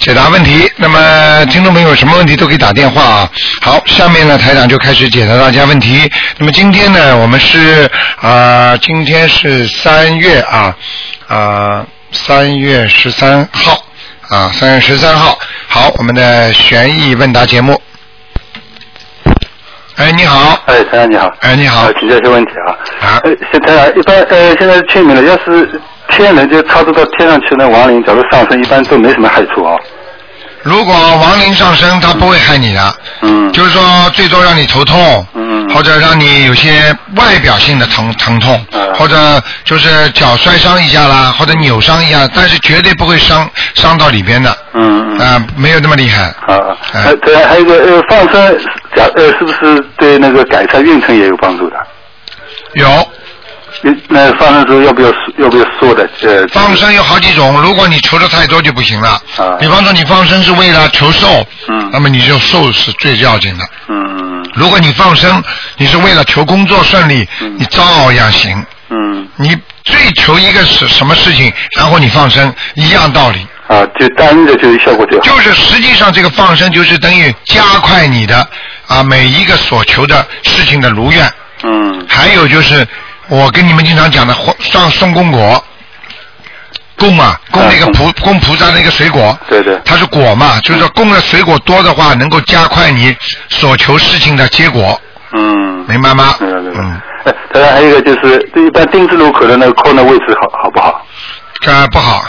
[0.00, 0.70] 解答问题。
[0.76, 3.30] 那么听众朋友有什么问题都可以打电话啊。
[3.60, 6.10] 好，下面呢台长就开始解答大家问题。
[6.38, 7.88] 那么今天呢，我们是
[8.20, 10.74] 啊、今天是三月啊
[11.28, 13.84] 啊三月十三号
[14.28, 15.38] 啊三月十三号。
[15.68, 17.78] 好，我们的悬疑问答节目。
[19.96, 20.58] 哎，你好。
[20.64, 21.30] 哎，台长你好。
[21.40, 21.92] 哎，你好呃。
[22.00, 22.72] 请教一些问题啊。
[23.06, 25.78] 啊呃，现台长，一般呃，现在清明了，要是
[26.10, 29.74] 天人就超度到天上去的亡灵，假如上升，一般都没什么害处啊。
[30.62, 33.50] 如果亡灵上升，他不会害你的，嗯。
[33.52, 39.16] 就是说最多让你头痛，嗯或者让你有些外表性的疼疼痛，嗯或者
[39.64, 45.18] 就是脚摔伤一下啦，或者扭伤一下，但是绝对不会伤伤到里边的，嗯嗯。
[45.18, 46.34] 啊、没有那么厉害。
[46.46, 46.76] 好啊。
[46.92, 48.58] 哎呃，对，还有一个呃，放生，
[48.94, 51.76] 假呃，是不是对那个改善运程也有帮助的？
[52.74, 53.06] 有呃
[54.08, 56.08] 那放生时候要不要要不要说的？
[56.22, 56.46] 呃。
[56.48, 59.10] 放生有好几种，如果你求的太多就不行了。
[59.36, 63.64] 啊比方说你放生是为了求寿，嗯那么你就寿是最要紧的。
[63.88, 65.42] 嗯如果你放生，
[65.76, 68.64] 你是为了求工作顺利，嗯你照样行。
[68.90, 69.28] 嗯。
[69.36, 73.46] 你追求一个是什么事情，然后你放生，一样道理。
[73.68, 75.24] 啊，就单一的就效果就好。
[75.24, 78.46] 就是实际上这个放生就是等于加快你的
[78.88, 81.32] 啊每一个所求的事情的如愿。
[81.62, 82.86] 嗯还有就是
[83.30, 85.64] 我跟你们经常讲的上送供果，
[86.98, 89.80] 供啊供那个嗯菩供菩萨那个水果，对对。
[89.84, 93.16] 它是果嘛，就是说供的水果多的话，能够加快你
[93.48, 95.00] 所求事情的结果，
[95.32, 95.70] 嗯。
[95.88, 96.34] 明白吗？
[96.40, 96.78] 明白明白。
[96.80, 101.06] 嗯，哎，当然还有一个就是，这一般丁字路口的那个空的位置好好不好？
[101.62, 102.24] 这不好。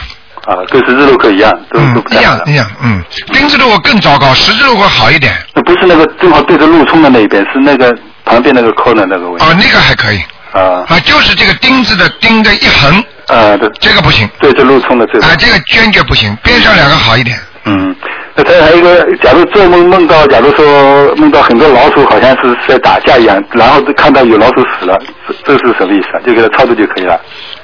[0.46, 5.34] 啊，跟十字路口一样，都、嗯都不，一太好的样一样，嗯，丁字路口更糟糕，十字路口好一点。
[5.54, 7.96] 那不是那个正好对着路冲的那一边，是那个
[8.26, 9.46] 旁边那个扣的那个位置。
[9.46, 10.20] 哦，那个还可以
[10.52, 12.98] 啊啊，就是这个钉子的钉的一横，
[13.28, 15.26] 啊，对，这个不行对这路冲的这个。
[15.26, 17.40] 啊，这个坚决不行，边上两个好一点。
[17.64, 17.96] 嗯，
[18.36, 25.00] 那他还有一个，假如做梦梦到，假如说梦到很多老鼠，好像是在打架一样，然后看到有老鼠死了，
[25.46, 26.20] 这这是什么意思啊？
[26.26, 27.14] 就给他超度就可以了。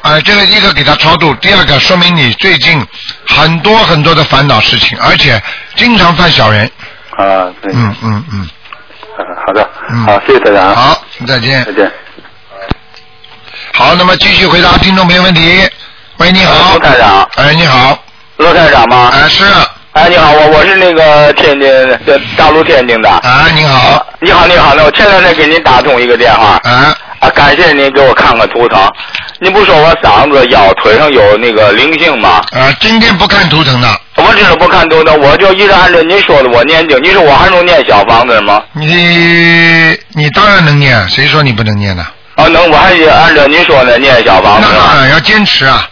[0.01, 2.79] 啊，这个一个给他超度，第二个说明你最近
[3.27, 5.41] 很多很多的烦恼事情，而且
[5.75, 6.69] 经常犯小人。
[7.17, 8.41] 啊，对，嗯嗯嗯，
[9.17, 11.73] 啊好的，嗯好，谢谢大家啊，好，再见再。
[11.73, 11.91] 见。
[13.77, 15.61] 好，那么继续回答听众朋友问题。
[16.17, 16.79] 喂，你好卢。
[16.79, 17.95] 台长，哎，你好。
[18.37, 19.11] 罗台长吗？
[19.13, 19.43] 哎，是。
[19.91, 21.69] 哎，你好，我我是那个天津
[22.03, 23.07] 的大陆天津的。
[23.07, 24.03] 啊，你好。
[24.19, 28.81] 你好，你好，那我前两天给您打通一个电话，啊，啊，感谢您给我看看图腾。
[29.39, 32.41] 您不说我嗓子、腰、腿上有那个灵性吗？
[32.53, 36.99] 啊，今天不看图腾的，我知道不看图腾，我就一直按照您说的我念经。
[37.03, 38.59] 你说我还能念小房子吗？
[38.73, 42.03] 你你当然能念，谁说你不能念呢？
[42.03, 42.11] 啊，
[42.49, 45.01] 能，我还得按照您说的念小房子那当？
[45.01, 45.89] 然要坚持啊。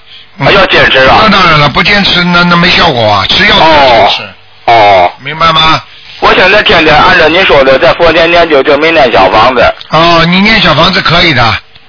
[0.53, 1.29] 要坚持啊那。
[1.29, 4.23] 当然了，不坚持那那没效果啊，吃药都要坚持，
[4.65, 5.81] 哦，明白吗？
[6.19, 9.61] 我现在天天按照您说的在佛前念就就没念小房子，
[9.91, 11.41] 哦，你念小房子可以的，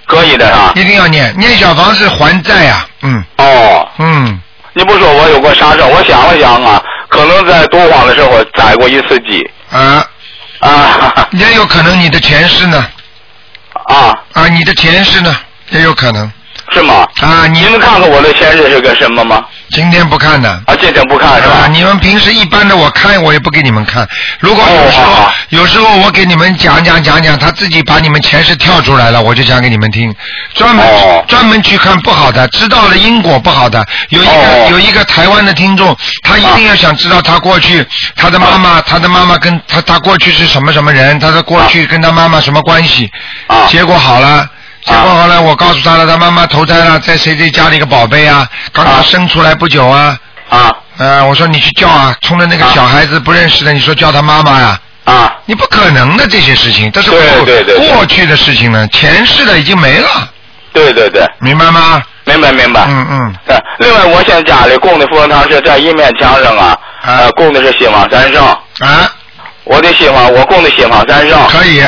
[0.07, 0.73] 可以的是吧？
[0.77, 3.89] 一定要念，念小房子还债啊、嗯哦。
[3.99, 4.41] 嗯，
[4.75, 10.07] 你不说我有过杀生，我想了想啊，可能在多荒的时候宰过一次鸡啊，
[10.61, 12.87] 啊也有可能你的前世呢，
[13.89, 15.35] 啊，啊，你的前世呢，
[15.71, 16.31] 也有可能。
[16.73, 17.07] 是吗？
[17.21, 19.45] 啊，你你能看看我的前世是个什么吗？
[19.71, 20.51] 今天不看的。
[20.67, 21.67] 啊，今天不看是啊，吧？
[21.69, 24.07] 你们平时一般的我看我也不给你们看。
[24.41, 30.15] 如果有时候、有时候我给你们讲讲讲讲，他自己把你们前世跳出来了，我就讲给你们听。
[30.55, 33.85] 专门、哦专门去看不好的，知道了因果不好的。
[34.11, 43.11] 有一个、哦有一个台湾的听众，他一定要想知道他过去他的妈妈，他的妈妈跟他他过去是什么什么人，他的过去跟他妈妈什么关系。
[43.47, 44.49] 啊结果好了。
[44.87, 50.17] 结果后来我告诉他了，他妈妈投胎了，在谁谁家里一个宝贝啊，刚刚啊生出来不久啊。
[50.49, 50.73] 啊。
[50.99, 55.35] 呃，我说你去叫啊，冲着那个啊小孩子不认识的，你说叫他妈妈呀、啊。
[55.45, 57.89] 你不可能的这些事情，这是过对对对对。
[57.95, 60.09] 过去的事情了，前世的已经没了，
[60.73, 62.03] 对对对，明白吗？
[62.25, 62.85] 明白明白。
[62.89, 67.19] 嗯嗯，对，另外我现在家里供的佛堂是在一面墙上啊，啊。
[67.19, 69.11] 呃，供的是西方三圣，啊，
[69.65, 71.85] 我的西方我供的西方三圣，可以，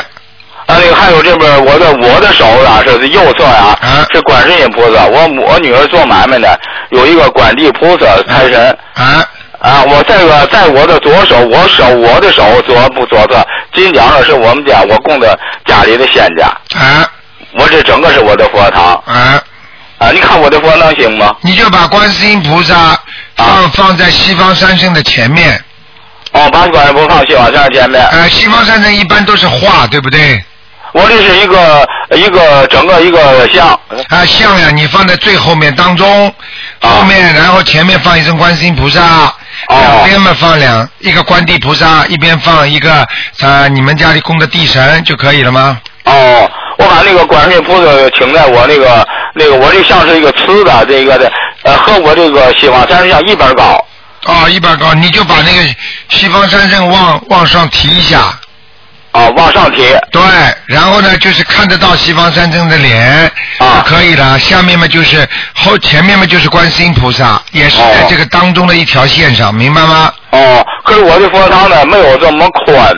[0.69, 5.07] 啊，那个还有这边我的我的手啊是右侧啊，啊是观世音菩萨。
[5.07, 6.61] 我我女儿做买卖的，
[6.91, 9.27] 有一个观地菩萨财神，啊
[9.61, 13.43] 啊，我这个在我的左手，我手我的手左不左侧，
[13.75, 16.47] 金角上是我们家我供的家里的仙家，
[16.79, 17.11] 啊
[17.55, 19.43] 我这整个是我的佛堂啊，
[19.97, 21.35] 啊，你看我的佛能行吗？
[21.41, 23.01] 你就把观世音菩萨
[23.37, 25.59] 放、放在西方三圣的前面。
[26.33, 30.45] 哦，把观音菩萨西往上前面，呃，西方三圣一般都是画，对不对？
[30.93, 31.87] 我这是一个
[32.17, 33.69] 一个整个一个像，
[34.09, 36.29] 啊，像呀，你放在最后面当中，
[36.81, 39.03] 啊后面然后前面放一尊观世音菩萨，
[39.69, 43.07] 哦两边嘛放两一个观地菩萨，一边放一个
[43.41, 45.79] 啊你们家里供的地神就可以了吗？
[46.05, 51.31] 哦，我把那个观世音菩萨请在我那个那个我这像是一个瓷的这个的，
[51.65, 53.85] 呃，和我这个西方三圣像一边高。
[54.25, 55.63] 哦，一般高，你就把那个
[56.09, 58.23] 西方三圣往往上提一下，
[59.13, 59.83] 啊，往上提。
[60.13, 60.23] 对，
[60.67, 70.13] 然后呢就是看得到西方三圣的脸啊就可以了，下面嘛就是后前面嘛就是观世音菩萨，也是在哦这个当中的一条线上，明白吗？
[70.31, 72.95] 哦，可是我的佛堂呢没有这么宽，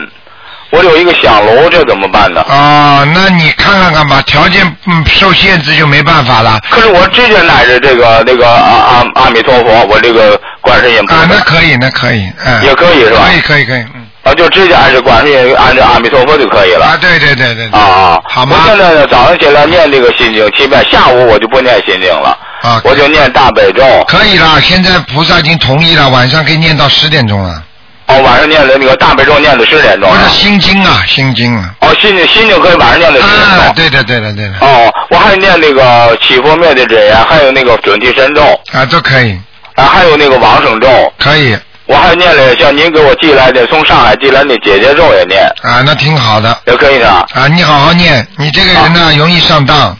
[0.71, 2.43] 我有一个香楼，这怎么办呢？
[2.47, 6.59] 哦，那你看看看吧，条件嗯受限制就没办法了。
[6.69, 16.85] 可是我直接挨着这个那个阿阿阿弥陀佛，我这个观世音菩啊，那可以，那可以，嗯，也可以是吧可以，可以，可以，嗯，啊，就直接挨着观世音，按照阿弥陀佛就可以了。
[16.85, 23.83] 啊，对对对对对，啊啊，好吗我现在呢，早上起来念这个心经七遍，下午我就不念心经了，啊，我就念大悲咒。
[24.07, 24.61] 可以了。
[24.61, 27.63] 现在菩萨已经同意了，晚上可以念到十点钟了。
[28.07, 30.29] 哦，晚上念的那个大悲咒念到十点钟不是。
[30.29, 31.73] 心经啊，心经啊。
[31.79, 33.73] 哦，心经心经可以晚上念到十点啊，钟。
[33.75, 39.39] 对的对的对的，哦，我还念那个起佛灭的真言，还有那个准提神咒，啊，都可以，
[39.75, 40.87] 啊，还有那个往生咒。
[41.17, 41.57] 可以，
[41.91, 46.57] 我还念了像您给我寄来的从上海寄来的姐姐肉也念，啊，那挺好的。
[46.65, 47.09] 也可以的。
[47.09, 49.97] 啊，你好好念，你这个人呢容易上当，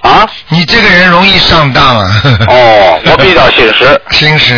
[0.00, 0.28] 啊？
[0.48, 2.22] 你这个人容易上当啊。
[2.48, 4.00] 哦，我比较信实。
[4.10, 4.56] 心实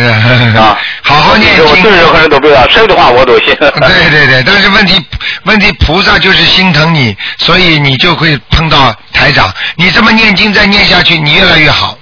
[0.57, 1.65] 啊， 好好念经。
[1.65, 3.55] 我对任何人都不要，谁的话我都信。
[3.61, 4.99] 对对对，但是问题
[5.43, 9.53] 问题菩萨就是心疼你，所以你就会碰到台长。
[9.75, 11.95] 你这么念经再念下去，你越来越好，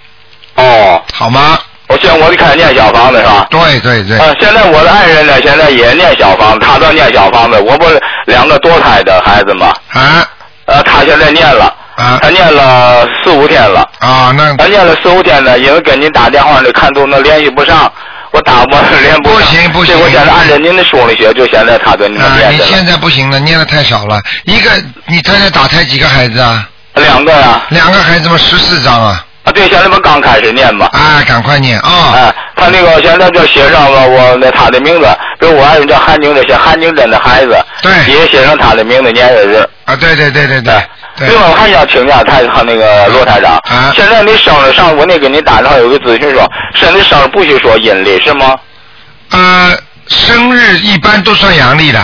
[0.56, 1.60] 哦，好吗？
[1.88, 3.46] 我现在我就开始念小房子是吧？
[3.50, 7.60] 对对对，啊，现在我的爱人呢，现在也念小房子，他都念小房子。
[7.60, 9.74] 我不是两个多胎的孩子嘛？
[9.94, 10.26] 啊
[10.66, 11.66] 呃，他现在念了，
[11.96, 13.88] 啊他念了四五天了。
[14.00, 17.92] 啊，那他念了四五天了，因为跟您打电话呢，看都能联系不上，
[18.32, 19.40] 我打不 连不上。
[19.40, 24.20] 不行不行我现在按照您的书里写，就现在他对你们啊，念你现在不行了，念的太少了。
[24.46, 24.72] 一个
[25.06, 26.68] 你太太打胎几个孩子啊？
[26.96, 29.26] 两个呀、两个孩子嘛，十四张啊！
[29.44, 30.88] 啊，对，现在不刚开始念吗。
[30.94, 32.14] 啊，赶快念啊！
[32.16, 35.08] 哎，他那个现在就写上了我那他的名字，
[35.40, 39.70] 比如我爱人叫韩景珍，写韩景珍的孩子，对也写上他的名字、年月日。
[39.86, 40.74] 啊，对对对对对
[41.18, 48.56] 对另外，我还想请教台他那个罗台长，啊现在你生日上午那给你打电话有个咨询说，现在生日不许说阴历是吗？
[49.32, 52.00] 呃，生日一般都算阳历的。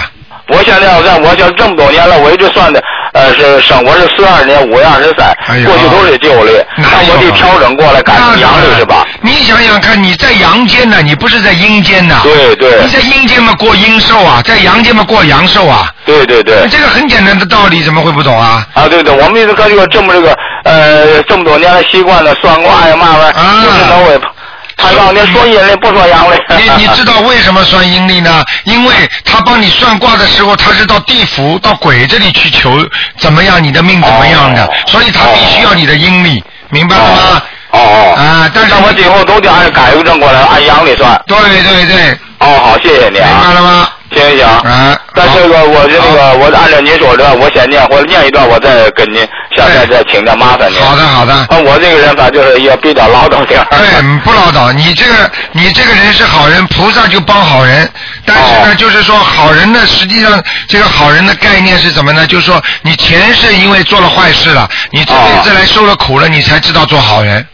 [0.50, 2.84] 我现在要算，我想这么多年了，我一直算的，
[3.20, 5.36] 呃，是生我是四二年五月二十三
[5.66, 9.06] 过去都是旧历，那我得调整过来改成阳历是吧？
[9.20, 12.18] 你想想看，你在阳间呢，你不是在阴间呢？
[12.24, 15.90] 对对你在阴间嘛过阴寿啊，在阳间嘛过阳寿啊。
[16.06, 16.66] 对对对。
[16.72, 18.66] 这个很简单的道理，怎么会不懂啊？
[18.74, 24.20] 啊，对对，我们这个这个这么这个呃这么多年的习惯了，算卦呀嘛玩意儿，是能为
[24.82, 26.36] 他让你说阴历不说阳历。
[26.64, 28.44] 你你知道为什么算阴历呢？
[28.64, 28.94] 因为
[29.26, 32.72] 他帮你算卦的时候，他是到地府、到鬼这里去求
[33.18, 37.42] 怎么样，你的命怎么样的，哦所以他必须要你的阴历，明白了吗？
[37.72, 38.16] 哦哦。
[38.18, 41.22] 啊，但是我今后都得按改正过来，按阳历算。
[41.28, 43.54] 对对对，哦，好，谢谢你啊明白啊。
[43.54, 43.90] 了吗？
[44.12, 44.44] 行行。
[44.44, 49.22] 啊，但是个我这个，我按照您说的，我先念，我念一段，我再跟您
[49.60, 50.80] 下再再请教麻烦您。
[50.82, 51.48] 好的好的。
[51.50, 53.68] 那，我这个人吧就是也比较唠叨点儿。
[53.72, 54.72] 对，嗯不唠叨。
[54.72, 57.90] 你这个，你这个人是好人，菩萨就帮好人。
[58.26, 62.26] 但是呢，哦就是说好人呢，实际上这个好人的概念是什么呢？
[62.28, 67.46] 就是说你前世因为做了坏事了，你这辈子来受了苦了，你才知道做好人，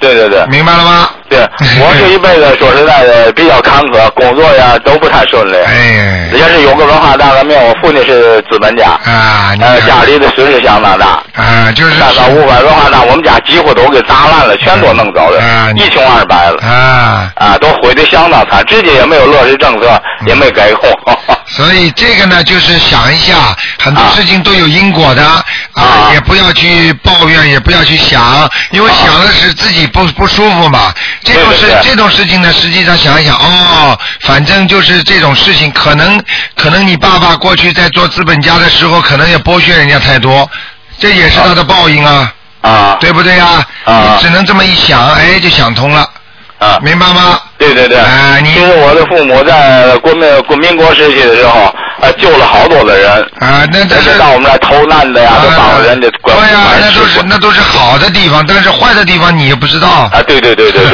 [0.00, 0.44] 对对对。
[0.46, 1.10] 明白了吗？
[1.32, 1.40] 对，
[1.80, 5.56] 我这一辈子说实在的比较坎坷，工作呀都不太顺利。
[5.64, 11.22] 哎，也是有个文化大革命，我父亲是资本家，啊，呃，家里的损失相当大。
[11.34, 16.60] 啊，就是三三五百文化大，我们家几乎都给砸烂了，全都弄走了，啊一穷二白了。
[16.62, 20.90] 啊，啊，都毁得相当惨，直接也没有落实政策，也没改过。
[21.48, 23.34] 所以这个呢，就是想一下，
[23.82, 30.92] 很多啊事情都有因果的啊，啊也不要去抱怨，也不要去想，因为啊想的是自己不不舒服嘛。
[31.24, 36.22] 这种事这种事情呢，实际上想一想，哦，反正就是这种事情，可能
[36.56, 40.48] 可能你爸爸过去在做资本家的时候，可能也剥削人家太多，
[40.98, 43.64] 这也是他的报应啊，啊，对不对呀？
[43.84, 46.08] 啊你只能这么一想，哎，就想通了。
[46.58, 47.40] 啊，明白吗？
[47.58, 47.98] 对对对。
[47.98, 59.88] 啊你其实我的父母在国民国民国时期的时候，呃，救了好多的人，啊，那但是到我们来投难的呀，都帮人家管对呀、管那都是那都是好的地方，但是坏的地方你也不知道。
[59.88, 60.90] 啊，对对对对对，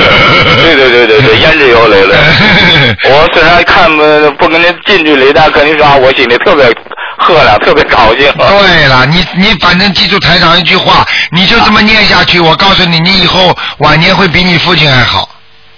[0.62, 2.14] 对对对对对，言之有理了。
[3.08, 6.70] 我虽然看不不跟您近距离，但跟您说啊，我心里特别
[7.16, 8.30] 喝了，特别高兴。
[8.36, 15.26] 对了，你你反正记住台长一句话，你就这么念下去，我告诉你，你以后晚年会比你父亲还好，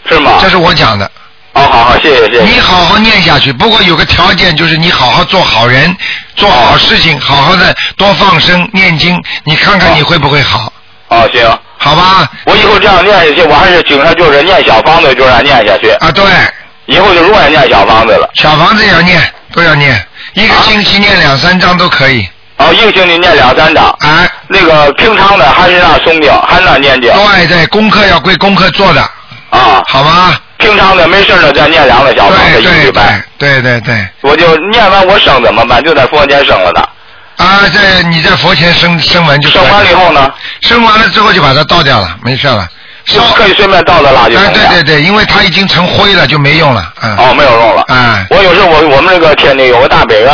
[0.08, 0.38] 是吗？
[0.42, 1.08] 这是我讲的。
[1.52, 2.42] 哦，好好，谢谢谢谢。
[2.42, 5.94] 你好好念下去，不过有个条件就是你好好做好人，
[6.36, 10.72] 做好事情，好好的多放生念经，你看看你会不会好？
[11.08, 11.42] 哦，行，
[11.76, 12.30] 好吧？
[12.44, 15.90] 我以后这样念下去，我还是经常就是念小房子，就这样念下去。
[15.94, 16.24] 啊，对，
[16.86, 18.30] 以后就永远念小房子了。
[18.34, 19.20] 小房子也要念，
[19.52, 20.00] 都要念，
[20.34, 22.28] 一个星期念两三张都可以。
[22.58, 23.90] 哦，一个星期念两三张。
[23.98, 27.12] 哎，那个平常的还是那诵经，还是那念经。
[27.12, 29.00] 对对，功课要归功课做的，
[29.50, 30.38] 啊，好吗？
[30.60, 33.22] 平常的没事了再念两个小房子，对对对一礼拜。
[33.38, 34.06] 对对对。
[34.20, 35.82] 我就念完我生怎么办？
[35.82, 36.80] 就在佛前生了的。
[37.36, 40.30] 啊，在你在佛前生生完就生完了以后呢？
[40.60, 42.68] 生完了之后就把它倒掉了，没事了。
[43.06, 46.92] 就可以顺便倒到垃圾桶啊，对对对，因为它已经成灰了，就没用了。
[47.02, 47.16] 嗯。
[47.16, 47.82] 哦，没有用了。
[47.88, 50.30] 啊我有时候我我们这个天津有个大北院，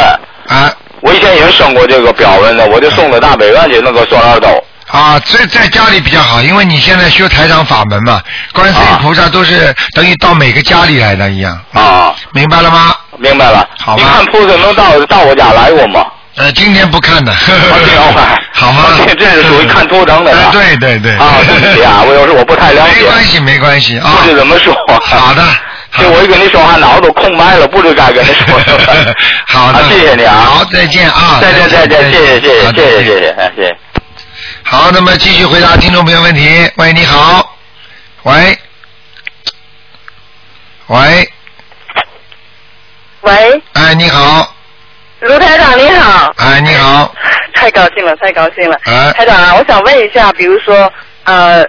[0.49, 4.49] 啊我以前也生过这个标文的，我就送到大北院去那个塑料兜。
[4.97, 8.19] 啊，这在家里比较好，因为你现在修台长法门嘛，
[8.53, 11.61] 观世音菩萨都是等于到每个家里来的一样。
[11.75, 12.97] 啊，明白了吗？
[13.19, 13.69] 明白了。
[13.79, 16.07] 好吧你看菩萨能到到我家来过吗？
[16.37, 17.31] 呃，今天不看的。
[17.33, 18.39] 我挺快。
[18.53, 18.85] 好吗？
[19.07, 21.13] 这这是属于看图腾的对对对。
[21.17, 23.03] 啊，对不起啊，我有时候我不太了解。
[23.03, 24.17] 没关系，没关系啊。
[24.23, 24.75] 不知怎么说。
[25.03, 25.43] 好的。
[25.99, 29.15] 这我一跟你说话，脑子都空白了，不知该跟你说什么。
[29.49, 30.35] 好的啊谢谢你啊。
[30.45, 31.39] 好，再见啊。
[31.41, 33.77] 再见再见，谢谢谢谢好谢谢谢谢哎谢谢。
[34.69, 36.69] 好，那么继续回答听众朋友问题。
[36.77, 37.57] 喂，你好。
[38.25, 38.59] 喂。
[40.89, 41.29] 喂，
[43.21, 44.53] 喂，哎，你好，
[45.21, 47.15] 卢台长你好，哎，你好，
[47.55, 48.77] 太高兴了，太高兴了。
[48.87, 50.93] 哎台长啊，我想问一下，比如说
[51.25, 51.65] 呃，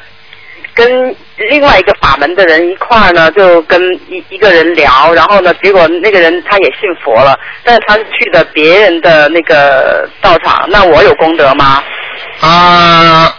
[0.73, 1.15] 跟
[1.49, 11.83] 另外一个法门的人一块儿呢，就跟一一个人聊，然后呢，结果那个人他也信佛了，但是他是去的别人的那个道场，那我有功德吗？
[12.39, 13.33] 啊、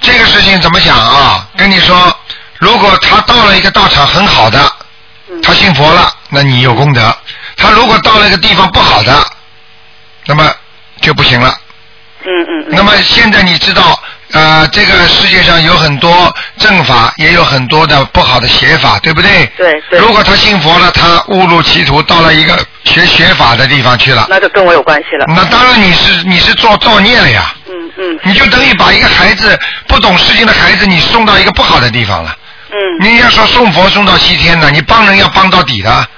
[0.00, 1.48] 这个事情怎么讲啊？
[1.56, 2.14] 跟你说，
[2.58, 4.72] 如果他到了一个道场很好的，
[5.42, 7.02] 他信佛了，那你有功德；
[7.56, 9.26] 他如果到了一个地方不好的，
[10.26, 10.54] 那么
[11.00, 11.58] 就不行了。
[12.24, 12.66] 嗯嗯。
[12.70, 13.98] 那么现在你知道，
[14.32, 19.46] 呃，这个世界上有很多正法，也有很多的不好的邪法，对不对？
[19.56, 20.00] 对对。
[20.00, 25.24] 如果他信佛了，他误入歧途，到了一个学学法的地方去了，那就跟我有关系了。
[25.28, 27.54] 那当然你是你是做造孽了呀。
[27.68, 28.18] 嗯嗯。
[28.24, 32.36] 你就等于把一个孩子不懂事情的孩子，你送到一个不好的地方了。
[32.70, 32.76] 嗯。
[33.00, 36.08] 你要说送佛送到西天呢，你帮人要帮到底的。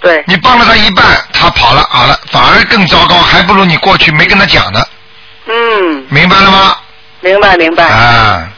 [0.00, 0.24] 对。
[0.26, 4.82] 你帮了他一半，他跑了，好了，反而更糟糕，还不如你过去没跟他讲呢。
[5.46, 6.76] 嗯，明白了吗？
[7.20, 7.84] 明白明白。
[7.84, 8.48] 啊。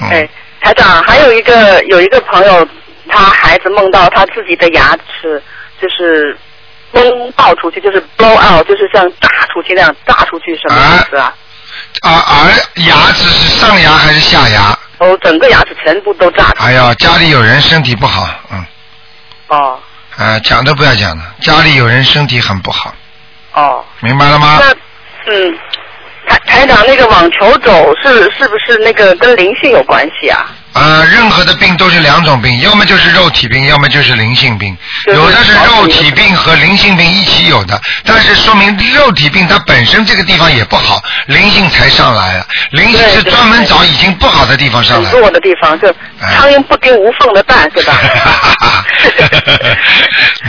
[0.00, 0.28] 嗯哎，
[0.60, 2.68] 台长，还有一个有一个朋友，
[3.08, 5.42] 他孩子梦到他自己的牙齿
[5.80, 6.36] 就是
[6.92, 11.34] 崩爆出去，就是 blow out，就是像炸出去那样炸出去，什么意思啊？
[12.02, 14.78] 啊，啊牙齿是上牙还是下牙？
[14.98, 16.64] 哦，整个牙齿全部都炸出去。
[16.64, 18.66] 哎呀，家里有人身体不好，嗯，
[19.48, 19.78] 哦
[20.18, 22.94] 啊，讲都不要讲了，家里有人身体很不好，
[23.54, 24.58] 哦，明白了吗？
[24.60, 25.58] 那嗯，
[26.26, 30.55] 台台长那个网球肘是是不是那个跟灵性有关系啊？
[30.76, 34.76] 啊，任何的病都是两种病，要么就是肉体病，要么就是灵性病。
[35.06, 42.46] 有的是肉体病和灵性病一起有的，但是说明肉体病它本身这个地方也不好，灵性才上来了。
[42.72, 45.18] 灵性是专门找已经不好的地方上来很。
[45.18, 45.88] 弱的地方，就
[46.20, 47.94] 哎苍蝇不叮无缝的蛋，是吧？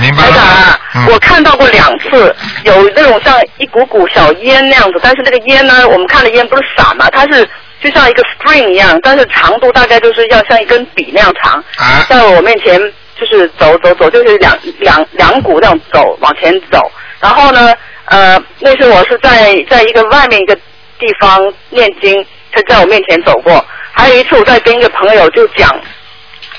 [0.02, 0.78] 明白了
[1.10, 7.50] 我看到过两次，有那种像一股股小烟那样子，但是那个烟呢，我们看的烟不是散嘛，它是
[7.82, 12.06] 就像一个 string 一样，但是长度大概就是要像一根笔那样长，啊。
[12.10, 12.80] 在我面前
[13.16, 17.74] 就是走走走，就是两两两股那样走往前走，然后呢，
[18.06, 20.56] 呃，那时候我是在在一个外面一个
[21.00, 25.80] 地方念经，他在我面前走过，还有一次我在跟一个朋友就讲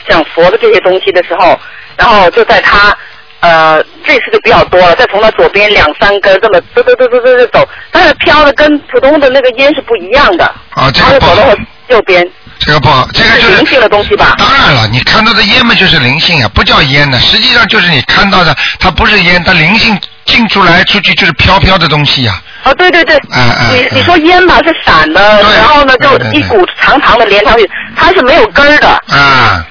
[0.08, 1.58] 讲佛的这些东西的时候，
[1.96, 2.96] 然后就在他
[3.40, 11.56] 呃这次就比较多了，再从他左边两三根这么嘚嘚嘚嘚嘚嘚走，但是飘的跟普通的那个烟是不一样的，啊，这个不好走到我，
[11.88, 12.28] 右边，
[12.58, 14.34] 这个不好，这个就是灵性的东西吧？
[14.38, 28.88] 当然了，你看到的烟嘛就是灵性啊，不叫烟呢，实际上就是你看到的，它不是烟，它灵性进出来出去就是飘飘的东西呀、哦，对对对，哎哎你你说烟吧是散的，然后呢就对对对一股长长的连上去，它是没有根儿的。
[29.14, 29.64] 啊。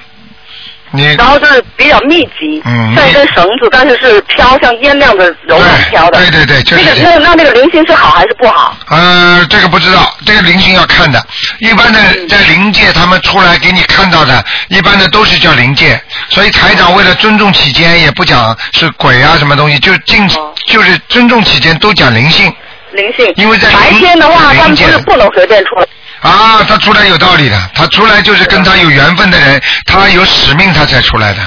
[0.90, 6.18] 你然后就是比较密集，嗯像一根绳子，但是是飘像烟那样的柔软飘的。
[6.18, 8.76] 对对对就是那个那那那个灵性是好还是不好？
[8.88, 11.22] 呃，这个不知道，这个灵性要看的。
[11.60, 16.00] 一般的嗯在灵界，他们出来给你看到的，一般的都是叫灵界。
[16.30, 22.52] 所以台长为了尊重起见，也不讲是鬼啊什么东西，就尽哦就是尊重起见都讲灵性
[22.92, 23.32] 灵性。
[23.36, 25.86] 因为在白天的话，他们就是不能随便出来。
[26.20, 26.64] 啊。
[26.68, 31.40] 他出来有道理的，他出来就是跟他有缘分的人，他有使命他才出来的。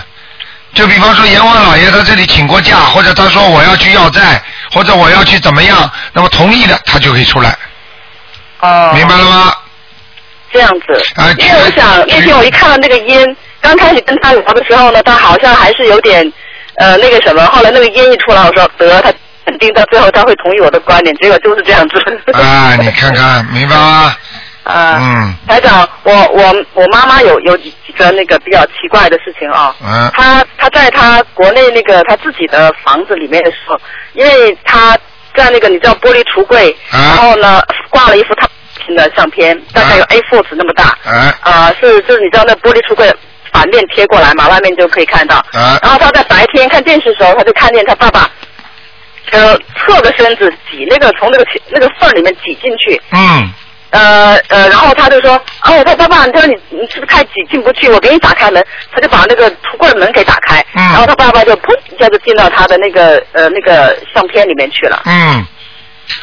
[0.73, 7.55] 就比方说阎王老爷他这里请过假，或者他说我要去要债，或者我要去怎么样，那么同意的他就可以出来，
[8.61, 8.91] 哦。
[8.95, 9.53] 明白了吗？
[10.53, 11.03] 这样子。
[11.15, 16.21] 啊因为我想那天我一看到那个烟，刚开始跟他聊的时候呢，他好像还是有点
[16.75, 19.13] 呃那个什么，后来那个烟一出来，我说得他
[19.45, 21.97] 肯定到最后他会同意我的观点，结果就是这样子。
[22.31, 24.15] 啊，你看看，明白吗？
[24.63, 24.97] 啊。
[25.01, 29.75] 嗯台长，我我我妈妈有有几几个那个比较奇怪的事情啊。
[29.83, 33.79] 嗯她她在她国内那个她自己的房子里面的时候，
[34.13, 34.97] 因为她
[35.35, 38.53] 在那个你知道玻璃橱柜，啊然后呢挂了一幅她父
[38.85, 40.85] 亲的相片，大概有啊 A4 纸那么大。
[41.03, 43.13] 啊啊，是就是你知道那玻璃橱柜
[43.51, 45.37] 反面贴过来嘛，外面就可以看到。
[45.51, 48.29] 啊然后她在白天看电视的时候，她就看见她爸爸，
[49.31, 53.51] 呃，侧着身子挤那个从那个那个缝里面挤进去，嗯
[53.91, 55.33] 呃呃，然后他就说，
[55.63, 57.89] 哦，他爸爸，他说你你是不是太挤进不去？
[57.89, 65.01] 我给你打开门，他就把那个橱柜门给打开，嗯然后他爸爸就砰一下就进到他的那个呃那个相片里面去了。
[65.05, 65.45] 嗯。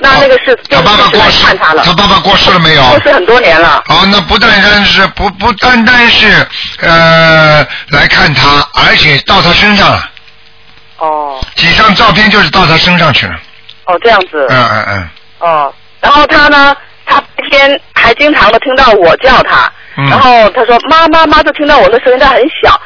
[0.00, 2.82] 那那个是他爸爸过世了，他爸爸过世了没有？
[2.90, 3.82] 过世很多年了。
[3.88, 6.46] 哦，那不单单是不不单单是
[6.80, 10.10] 呃来看他，而且到他身上了，
[10.98, 13.34] 哦几张照片就是到他身上去了。
[13.84, 14.46] 哦，这样子。
[14.50, 15.08] 嗯嗯嗯
[15.38, 16.76] 哦，然后他呢，
[17.08, 22.80] 他白天还经常的听到我叫他，嗯然后他说妈妈妈，就听到我的声音，但很小。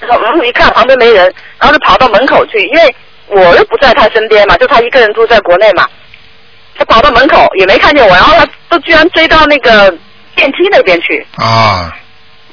[0.00, 1.24] 他说嗯，一看旁边没人，
[1.58, 2.94] 然后就跑到门口去，因为
[3.28, 5.86] 我又不在他身边嘛，就他一个人住在国内嘛。
[6.78, 9.90] 他跑到门口也没看见我，然后他都居然追到那个
[10.34, 11.26] 电梯那边去。
[11.36, 11.90] 啊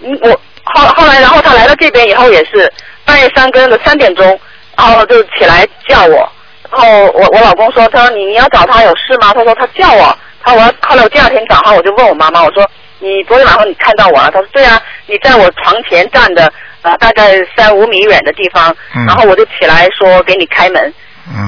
[0.02, 0.30] 嗯，我
[0.64, 2.72] 后后来，然后他来到这边以后也是
[3.04, 4.40] 半夜三更的三点钟，
[4.78, 6.32] 然后就起来叫我，
[6.72, 9.34] 然后我我老公说，他说你你要找他有事吗？
[9.34, 14.30] 他说他叫我，他我要后来我第二天早上我就问我妈妈，我说你昨天晚上你看到我了？
[14.32, 16.52] 她说对啊，你在我床前站的
[16.82, 20.94] 呃大概三五米远的地方，嗯然后我就起来说给你开门。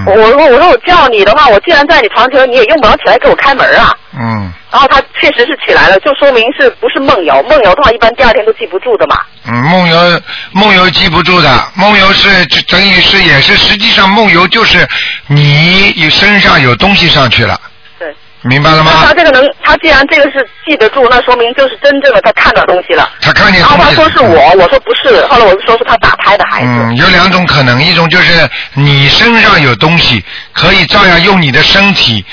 [0.07, 3.93] 我嗯我说我说我叫你的话，我既然在你床前，你也用不着起来给我开门啊。
[4.17, 7.41] 嗯然后他确实是起来了，就说明是不是梦游？
[7.43, 9.17] 梦游的话，一般第二天都记不住的嘛。
[9.47, 14.85] 嗯，梦游梦游记不住的，梦游是就等于是也是实际上梦游就是
[15.27, 17.64] 你有身上有东西上去了，对。
[18.47, 19.13] 明白了吗那他？
[19.13, 23.09] 这个能，他既然这个是记得住，那说明就是真正的他看到东西了。
[23.19, 23.91] 他看见然后他。
[23.91, 26.67] 说是我，我说不是，后来我就说是他打胎的孩子。
[26.67, 32.23] 嗯，有两种可能，一种就是你身上有东西，可以照样用你的身体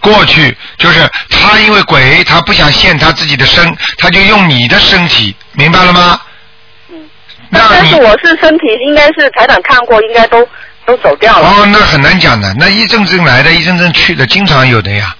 [0.00, 6.18] 过去，就是他因为鬼，他不想现他自己的身，他就用你的身体，明白了吗？
[6.88, 6.96] 嗯。
[7.50, 10.48] 那但但是我是身体，应该是台长看过，应该都
[10.86, 11.46] 都走掉了。
[11.46, 15.14] 哦，那很难讲的，那一阵阵来的，一阵阵去的，经常有的呀。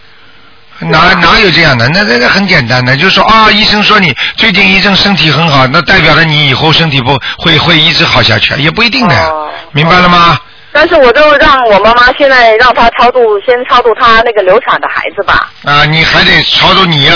[0.90, 1.88] 哪哪有这样的？
[1.88, 10.38] 那那那很简单的，就是说啊，医生说你最近医生身体很好，那代表了你以后身体不会会一直好下去，也不一定的，哦明白了吗？
[10.74, 15.50] 但是我就让我妈妈现在让她超度，先超度她那个流产的孩子吧。
[15.64, 17.14] 啊，你还得超度你呀、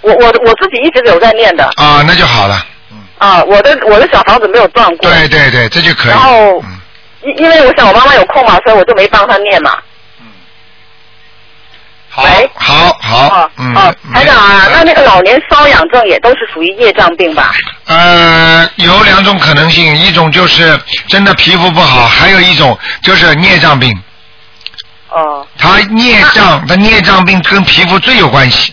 [0.00, 2.64] 我我我自己一直有在念的啊，那就好了。
[3.18, 5.10] 啊，我的我的小房子没有断过。
[5.10, 6.10] 对对对，这就可以。
[6.10, 6.80] 然后嗯，
[7.22, 9.76] 因因为我想我妈妈有空嘛，所以我就没帮她念嘛。
[12.20, 13.74] 好喂，好，好哦，嗯。
[13.74, 17.54] 哦，台长啊，那那个老年瘙痒症也都是属于业障病吧？
[17.86, 20.78] 呃，有两种可能性，一种就是
[21.08, 23.92] 真的皮肤不好，还有一种就是孽障病。
[25.08, 28.72] 哦他孽障，他孽障病跟皮肤最有关系。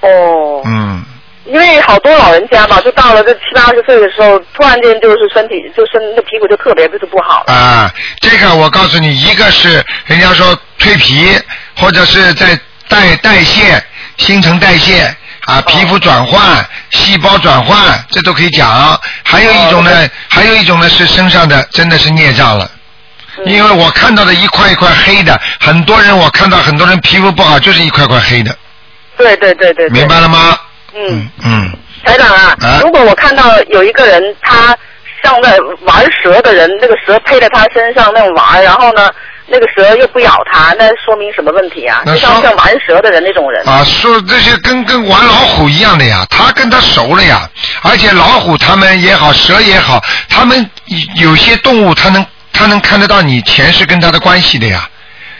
[0.00, 1.04] 哦，嗯，
[1.48, 7.54] 因为好多老人家吧，就到了这七八十岁的时候，突然间就是身体就身那皮肤就特别就是不好了。
[7.54, 11.26] 啊，这个我告诉你，一个是人家说蜕皮，
[11.76, 12.48] 或者是在
[12.88, 13.82] 代代谢、
[14.18, 15.02] 新陈代谢
[15.46, 19.00] 啊，皮肤转换、细胞转换，这都可以讲。
[19.24, 19.90] 还有一种呢，
[20.28, 22.70] 还有一种呢是身上的真的是孽障了。
[23.46, 28.54] 因为我看到的一块一块黑的，很多人我看到很多人皮肤不好，就是一块块黑的，
[29.16, 29.88] 对对对对。
[29.88, 30.58] 对明白了吗？
[30.94, 31.72] 嗯，嗯，
[32.04, 34.76] 台长啊，啊如果我看到有一个人他
[35.22, 39.10] 像在玩蛇的人，那个蛇配在他身上那种玩，然后呢，
[39.46, 42.02] 那个蛇又不咬他，那说明什么问题啊？
[42.06, 43.66] 就像像玩蛇的人那种人。
[43.68, 47.48] 啊，说这些跟跟玩老虎一样的呀，他跟他熟了呀，
[47.82, 50.68] 而且老虎他们也好，蛇也好，他们
[51.16, 54.88] 有些动物它能它能看得到你前世跟他的关系的呀。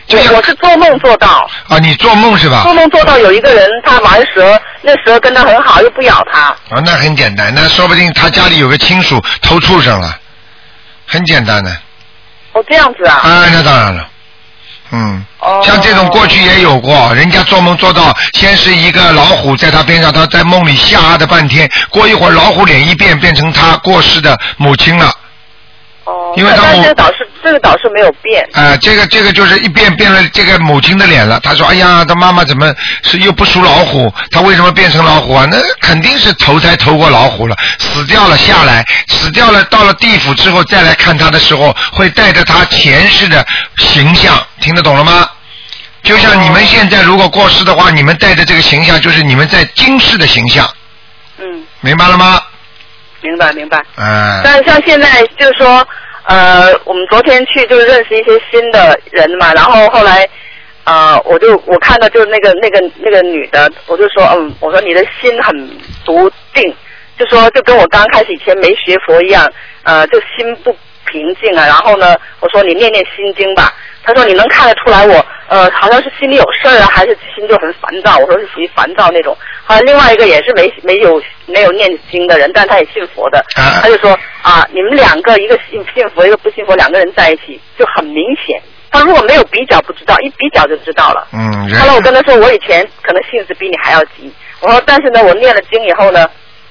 [0.09, 2.63] 就像我我是做梦做到，啊，你做梦是吧？
[2.63, 6.47] 做梦做到有一个人他玩蛇，那蛇跟他很好，又不咬他。
[6.75, 10.17] 啊，那很简单，那说不定他家里有个亲属投畜生了，
[11.05, 11.71] 很简单的。
[12.53, 13.21] 哦，这样子啊。
[13.23, 14.07] 啊，那当然了，
[14.91, 15.23] 嗯。
[15.39, 15.61] 哦。
[15.63, 25.13] 像这种过去也有过，人家做梦做到，先是一个老虎在他边上，他在梦里吓的半天，过一会儿老虎脸一变，变成他过世的母亲了。
[26.29, 26.33] 哦。
[26.37, 28.47] 因为他母这个导师这个导师没有变。
[28.53, 31.39] 啊、这个这个就是一变变了这个母亲的脸了。
[31.41, 34.11] 他说：“哎呀，他妈妈怎么是又不属老虎？
[34.31, 35.47] 他为什么变成老虎啊？
[35.49, 43.45] 那肯定是投胎投过老虎了，死掉了下来，死掉了到了地府之后再来看他的时候，会带着他前世的
[43.77, 45.27] 形象，听得懂了吗？
[46.01, 50.65] 就像你们现在如果过世的话，你们带着这个形象，就是你们在今世的形象，
[51.37, 51.45] 嗯，
[51.81, 52.41] 明白了吗？
[53.21, 53.77] 明白明白。
[53.95, 55.85] 啊、但是像现在就是说，
[56.29, 60.29] 呃，我们昨天去就是认识一些新的人嘛，然后后来，
[60.83, 65.69] 呃，我就我看到就是那个那个那个女的，我就说，嗯，我说你的心很
[66.05, 66.71] 笃定，
[67.17, 70.71] 就说就跟我刚开始以前没学佛一样，呃，就心不
[71.11, 71.65] 平静啊。
[71.65, 73.73] 然后呢，我说你念念心经吧。
[74.01, 78.17] 他说你能看得出来我，呃，好像是心里有事儿啊，还是心就很烦躁。
[78.17, 79.37] 我说是属于烦躁那种。
[79.65, 88.59] 后来另外一个也是没没有没有念经的人，但他也信佛的，啊他就说啊，你们两个一个信信佛，一个不信佛，两个人在一起就很明显。
[88.89, 91.27] 他如果没有比较不知道，一比较就知道了。
[91.33, 94.33] 嗯，后来我跟他说，我以前可能性子比你还要急。
[94.61, 96.27] 我说，但是呢，我念了经以后呢，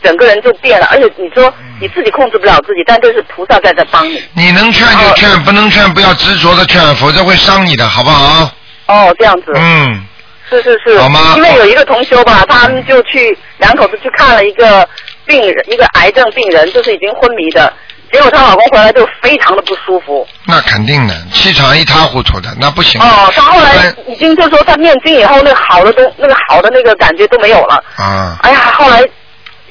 [0.08, 0.86] 整个人就变了。
[0.90, 4.22] 而且你说你自己控制不了自己，但都是菩萨在这帮你。
[4.32, 8.50] 你能劝就劝，不能劝不要执着的劝，否则会伤你的，好不好？
[8.86, 9.52] 哦，这样子。
[9.54, 10.02] 嗯，
[10.48, 10.98] 是是是。
[10.98, 14.88] 好吗因为有一个同修吧，他们就去两口子去看了一个
[15.26, 17.70] 病人，一个癌症病人，就是已经昏迷的。
[18.10, 20.26] 结果她老公回来就非常的不舒服。
[20.46, 22.98] 那肯定的，气场一塌糊涂的，那不行。
[23.02, 27.84] 哦，她后来哎已经就说她念经以后，那个好的都，那个好的那个感觉都没有了。
[27.96, 29.04] 啊，哎呀，后来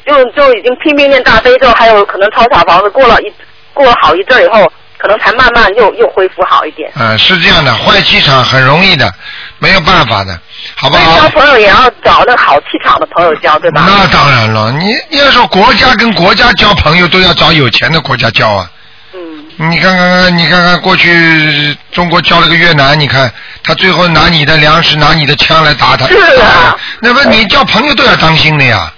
[0.07, 3.33] 就就已经拼命念大悲咒，还有可能抄小房子，过了一
[3.73, 6.89] 过了好一阵以后，可能才慢慢又又恢复好一点。
[6.95, 9.11] 嗯，是这样的，坏气场很容易的，
[9.59, 10.39] 没有办法的，
[10.75, 11.29] 好不好交？
[11.29, 13.83] 朋友也要找那好气场的朋友交，对吧？
[13.85, 18.71] 那当然了，你你要说国家跟国家交朋友，都要找有钱的国家交啊。
[19.13, 19.69] 嗯。
[19.69, 23.31] 你看看，你看看，过去中国交了个越南，你看
[23.63, 26.07] 他最后拿你的粮食、拿你的枪来打他。
[26.07, 26.75] 是啊。
[27.01, 28.91] 那么你交朋友都要当心的呀，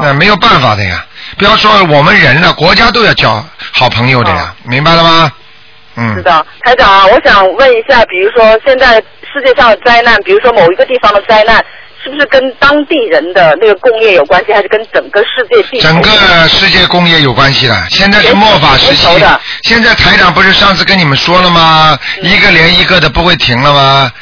[0.00, 1.04] 那没有办法的呀。
[1.38, 5.32] 不要说我们人了，国家都要交好朋友的呀，明白了吗？
[5.96, 6.22] 嗯知。
[6.22, 8.96] 道，台长啊，我想问一下，比如说现在
[9.32, 11.64] 世界上的灾难，比如说某一个地方的灾难，
[12.02, 16.10] 是不是跟当地人的那个工业有关系，还是跟整个世界地整个
[16.48, 19.40] 世界工业有关系的，现在是末法时期的。
[19.62, 21.98] 现在台长不是上次跟你们说了吗？
[22.22, 24.12] 嗯一个连一个的不会停了吗？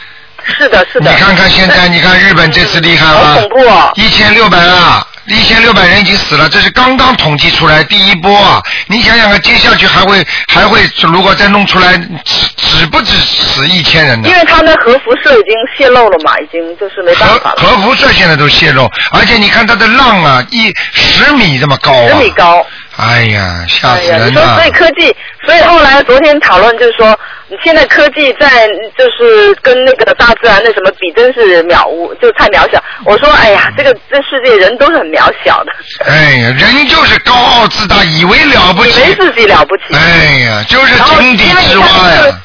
[0.45, 1.11] 是的，是的。
[1.11, 3.49] 你看看现在，你看日本这次厉害好恐？
[3.49, 3.91] 怖哦！
[3.95, 8.63] 一千六百啊，一千六百人已经死了，这是刚刚统计出来第一波啊！
[8.87, 14.35] 你想想看，接下去还会还会，如果再弄出来，只只不止死一千人呢因。
[14.35, 22.09] 为他那核辐射已经泄露了嘛，已经就是没办法了，核辐射现在都泄露，而且你看它的浪啊，一十米这么高啊！
[22.09, 22.65] 十米高。
[22.97, 24.71] 哎呀，吓死人了你说所以！
[24.71, 32.83] 科技，所以后来昨天讨论就是说，你现在科技在就是跟那个大自然的什么比，真是渺无，就太渺小。
[33.05, 35.73] 我说，哎呀，这个这世界人都是很渺小的，
[36.05, 39.01] 哎呀，人就是高傲自大，以为了不起。
[39.01, 39.83] 以为自己了不起。
[39.95, 42.41] 哎呀，就是井底之蛙呀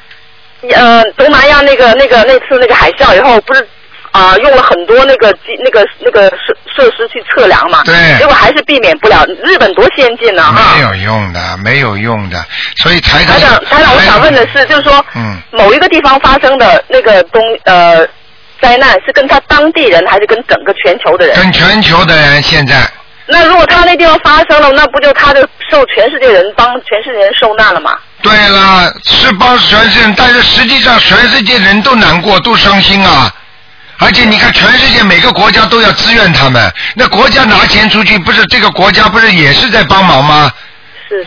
[0.61, 0.71] 你。
[0.71, 3.67] 呃，东南亚那个那个那次那个海啸以后，不是
[4.17, 9.23] 啊、用了很多那个机那个那个设设施去测量嘛，对结果还是避免不了。
[9.43, 10.73] 日本多先进呢、哈！
[10.75, 12.43] 没有用的，没有用的。
[12.77, 18.07] 所以台台长，台长，我想问的是，就是说，嗯某一个地方发生的那个东呃
[18.59, 21.35] 灾难，是跟他当地人，还是跟整个全球的人？
[21.37, 22.75] 跟全球的人现在
[23.27, 27.99] 那如果他那地方发生了，那不就他就受全世界人帮全世界人受难了吗？
[28.23, 33.31] 对了，是帮全世界人，但是实际上全世界人都难过，都伤心啊。
[33.99, 40.51] 而且你看，全世界每个国家都要支援他们，那国家拿钱出去，不是这个国家不是也是在帮忙吗？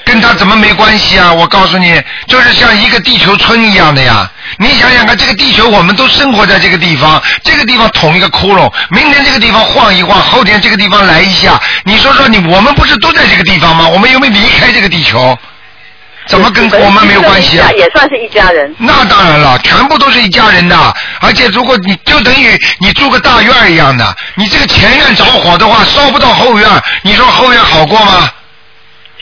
[0.05, 1.33] 跟他怎么没关系啊？
[1.33, 4.31] 我告诉你，就是像一个地球村一样的呀。
[4.59, 13.89] 你想想看，这个地球我们都生活在这个地方，这个地方捅一个窟窿，明天这个地方晃一晃，后天这个地方来一下，你说说你，我们不是都在这个地方吗？
[13.89, 15.37] 我们有没有离开这个地球？
[16.27, 17.71] 怎么跟我们没有关系啊？
[17.73, 18.75] 也算是一家人。
[18.79, 20.77] 那当然了，全部都是一家人的，
[21.21, 26.69] 而且如果你就等于你住个大院一样的，你这个前院着火的话，烧不到后院，
[27.03, 28.31] 你说后院好过吗？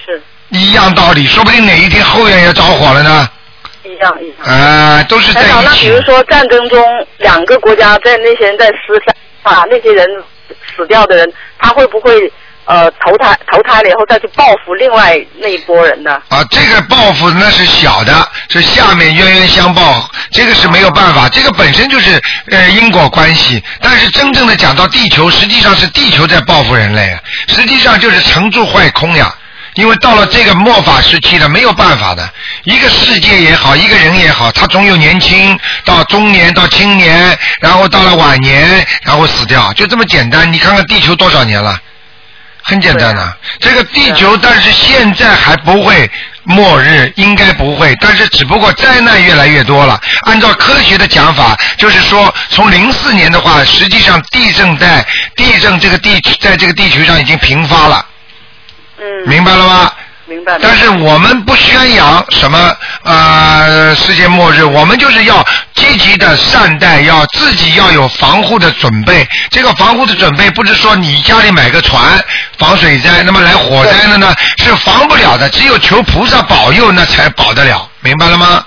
[0.04, 3.28] 是一样道理，说不定哪一天后院也着火了呢。
[3.84, 4.56] 一样一样。
[4.56, 6.02] 啊，都是在台长，一起那比如。
[6.02, 6.82] 说战争中
[7.18, 10.06] 两个国家在那些人在厮杀啊，那些人
[10.76, 12.30] 死掉的人，他会不会
[12.68, 16.20] 呃投胎投胎了以后再去报复另外那一波人呢？
[16.28, 23.62] 啊，这个报复那是小的，是下面冤冤相报，这个是没有办法，这个本身就是呃因果关系。
[23.81, 29.35] 但是真正的讲到地球，实际上是地球在报复人类，啊，实际上就是成住坏空呀。
[29.74, 32.28] 因为到了这个末法时期了，没有办法的。
[32.64, 40.52] 一个世界也好，一个人也好，他总有年轻到中年到青年，然后到了晚年，然后死掉，就这么简单。
[40.52, 41.81] 你看看地球多少年了？
[42.68, 46.09] 很简单的，这个地球，但是现在还不会
[46.44, 49.98] 末日，应该不会，但是只不过灾难越来越多了。
[50.24, 55.02] 按照科学的讲法，就是说，从零四年的话，实际上地震在
[55.35, 58.04] 地震这个地在这个地球上已经频发了，
[58.98, 59.90] 嗯，明白了吗？
[60.26, 60.59] 明白。
[60.61, 65.42] 但是我们不宣扬什么呃世界末日，我们就是要
[65.88, 69.27] 积极的善待，要自己要有防护的准备。
[69.51, 72.01] 这个防护的准备不是说你家里买个船
[72.59, 78.64] 防水灾，那么来火灾了呢是防不了的，只有求菩萨保佑那才保得了，明白了吗？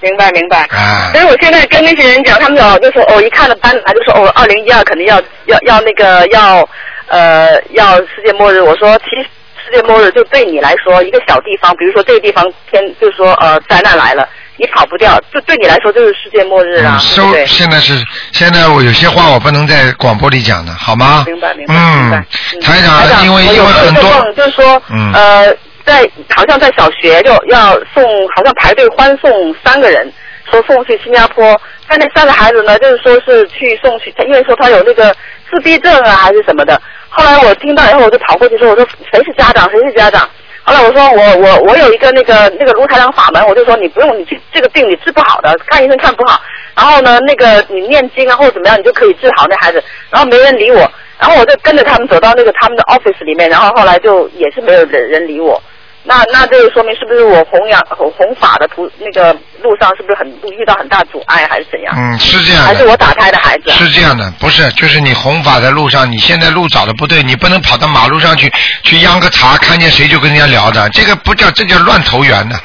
[0.00, 0.64] 明白明白。
[0.72, 6.68] 啊所以我现在跟那些人讲，他们有就说哦，一看了班来就说哦，二零一二肯定要要要那个要
[7.06, 8.60] 呃要世界末日。
[8.60, 9.22] 我说其实
[9.64, 17.44] 世界末日就对你来说一个小地方，比如说这个地方天就是说呃灾难来了，你跑不掉，就对你来说就是世界末日啊，收对？
[17.46, 17.94] 现在是
[18.32, 21.24] 现在我有些话我不能在广播里讲的，好吗？
[21.26, 22.12] 明白明白嗯，。
[22.12, 22.24] 嗯
[22.60, 28.04] 台长，因为因为很多就是说，嗯呃，在好像在小学就要送，
[28.36, 30.10] 好像排队欢送三个人，
[30.50, 31.60] 说送去新加坡。
[31.88, 35.14] 但那三个孩子呢，就是说是去送去，因为说他有那个
[35.50, 36.80] 自闭症啊，还是什么的。
[37.08, 40.28] 后来我听到以后，我就跑过去说，我说谁是家长，谁是家长？
[40.64, 46.40] 后来我说我我我有一个那个那个卢台长法门，我就说你不用你去这个病你治不好的，看医生看不好。
[46.74, 49.82] 然后呢，那个你念经啊或者怎么样，你就可以治好那孩子。
[50.10, 50.78] 然后没人理我，
[51.18, 55.62] 然后我就跟着他们走到那个他们的 office 里面，然后后来就也是没有人人理我。
[56.06, 61.94] 那那这个说明是不是我弘扬弘弘法的途那个路上是不是很遇到很大阻碍还是怎样？
[61.96, 62.68] 嗯是这样的。
[62.68, 63.70] 还是我打胎的孩子？
[63.70, 72.56] 是这样的，不是，就是你弘法的路上，你现在路找的不对，你不能跑到马路上去去央个茶，看见谁就跟人家聊的，这个不叫，这叫乱投缘的，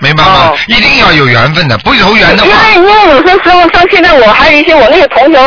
[0.00, 0.48] 明白吗？
[0.48, 5.38] 哦一定要有缘分的，不投缘的话因，为因为有些时候像现在我还有一些我那个同学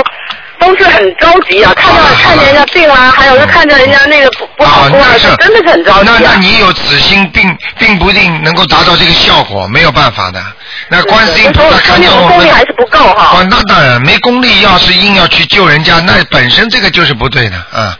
[0.62, 6.38] 都是很着急啊，看到看见人家病啊、还有就看见人家那个不不好啊，过啊那，是真的是很着急那那啊。
[6.40, 10.40] 你有此心，并并不一定能够达到这个效果，没有办法的。
[10.88, 13.40] 那观世音菩萨看那种见我们功力还是不够哈。
[13.40, 17.98] 哦，那当然没功力，要是硬要去救人家，那本身这个就是不对的，啊，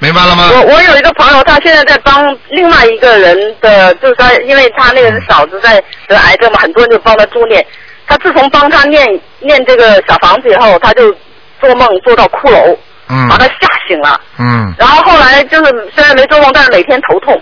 [0.00, 0.50] 明白了吗？
[0.52, 7.64] 我我有一个朋友，他现在在帮另外一个人的，就是说，因为他那个嫂子在得癌症嘛，很多人就帮他助念。
[8.06, 9.06] 他自从帮他念
[9.38, 11.14] 念这个小房子以后，他就
[11.60, 12.76] 做梦做到骷髅，
[13.08, 14.20] 嗯把他吓醒了。
[14.38, 17.40] 嗯，然后后来就是虽然没做梦，但是每天头痛，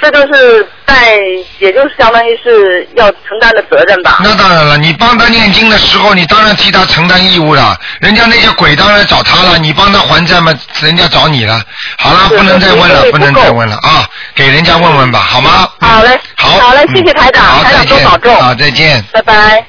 [0.00, 1.18] 这就是在，
[1.58, 4.18] 也就是相当于是要承担的责任吧。
[4.22, 7.76] 那当然了，你帮他念经的时候，你当然替他承担义务了。
[8.00, 11.60] 人家那些鬼当然找他了，你帮他还债嘛，人家找你了。
[11.98, 14.08] 好了，不能再问了，不能再问了啊！
[14.34, 15.68] 给人家问问吧，好吗？
[15.80, 19.02] 嗯好嘞好，好嘞嗯谢谢台长好，台长多保重好，再见。
[19.12, 19.64] 拜拜。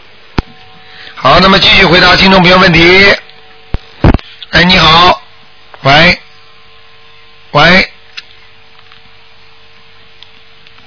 [1.15, 3.05] 好，那么继续回答听众朋友问题。
[4.51, 5.21] 哎，你好，
[5.83, 6.19] 喂，
[7.51, 7.91] 喂，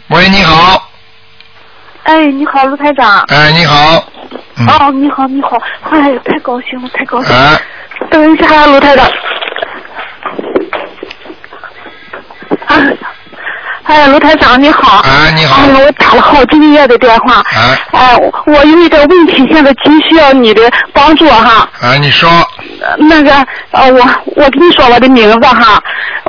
[0.09, 0.91] 喂，你好，
[2.03, 3.21] 哎，你好，卢台长。
[3.29, 4.05] 哎，你好，
[4.57, 5.57] 嗯，哦，你好，你好，
[5.91, 7.39] 哎，太高兴了，太高兴了。
[7.39, 7.61] 哎，
[8.11, 9.07] 等一下，啊卢台长。
[12.67, 12.77] 啊，
[13.85, 14.99] 哎，卢台长你好。
[15.01, 17.41] 哎你好哎，我打了好几个月的电话。
[17.53, 21.69] 哎哎，我我有一个问题，现在急需要你的帮助哈。
[21.81, 22.45] 哎，你说，呃
[22.99, 23.33] 那个
[23.71, 24.01] 呃，我
[24.37, 25.83] 我跟你说我的名字哈，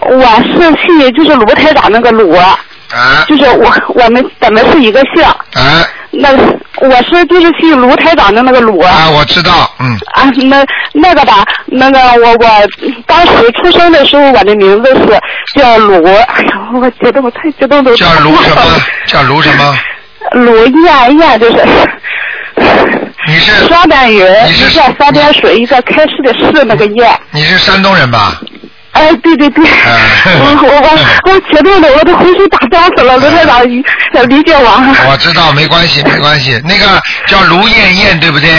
[0.10, 2.58] 我是姓就是卢台长那个卢，啊
[3.28, 5.24] 就是我我们咱们是一个姓。
[5.24, 5.86] 啊
[6.16, 6.30] 那
[6.80, 8.80] 我是就是姓卢台长的那个卢。
[8.82, 10.64] 啊，我知道，嗯，啊，那
[10.94, 12.48] 那个吧，那个我我
[13.08, 15.20] 当时出生的时候，我的名字是
[15.60, 18.62] 叫卢，哎呀，我激动，太激动了叫卢什么？
[19.08, 19.76] 叫卢什么？
[20.34, 21.66] 卢燕燕就是
[23.28, 27.20] 你是双单语，你是一个三点水，一个开始的是那个燕。
[27.32, 28.40] 你是山东人吧？
[28.92, 31.00] 哎，对对对，嗯我我我
[31.34, 35.10] 我激动的我都浑身打哆嗦了，卢台长理解我。
[35.10, 36.62] 我知道，没关系，没关系。
[36.66, 38.50] 那个叫卢艳艳，对不对？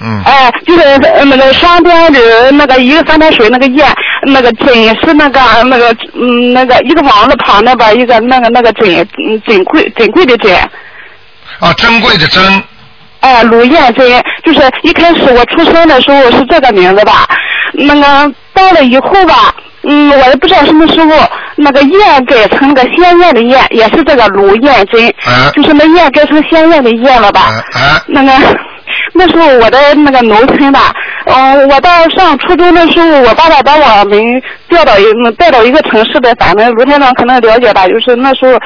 [0.00, 3.86] 嗯，哎，就是呃那个双边的那个一个三点水那个燕，
[4.24, 8.90] 那个真是那个那个嗯那个一个王字旁那边一个那个那个珍
[9.24, 10.52] 嗯珍贵珍贵的珍，
[11.60, 12.42] 啊，珍贵的珍，
[13.26, 17.26] 哎，卢艳珍，就是一开始我出生的时候是这个名字吧，
[17.72, 21.10] 那个到了以后吧，嗯，我也不知道什么时候
[21.56, 27.40] 那个燕改成那个鲜艳的艳，也是这个卢艳珍，啊就是那艳改成鲜艳的艳了吧。
[27.40, 28.30] 啊啊，那个
[29.16, 30.92] 那时候我在那个农村吧，
[31.24, 34.20] 嗯、我到上初中的时候，我爸爸把我们
[34.68, 38.58] 调到一嗯带到一个城市的，反正卢台长可能了解吧，就是那时候，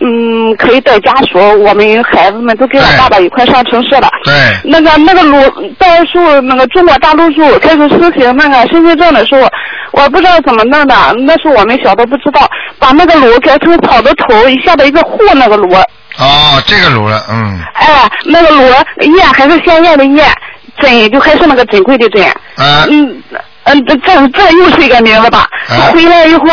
[0.00, 4.08] 嗯，可以带家属，我们孩子们都跟我爸爸一块上城市了。
[4.24, 4.32] 对，
[4.64, 5.38] 那个那个鲁，
[5.78, 9.46] 到时候那个中国大陆时候开始实行那个身份证的时候，
[9.92, 10.94] 我不知道怎么弄的，
[11.26, 15.68] 那时候我们小的不知道，把那个鲁改成草字头下边一个户那个鲁，
[16.18, 18.62] 哦，这个炉了，嗯，哎，那个鲁
[19.16, 20.26] 燕还是鲜艳的艳，
[20.80, 22.24] 珍就还是那个珍贵的珍。
[22.56, 23.22] 啊，嗯
[23.64, 25.46] 嗯，这这这又是一个名字吧？
[25.68, 26.44] 啊回来以后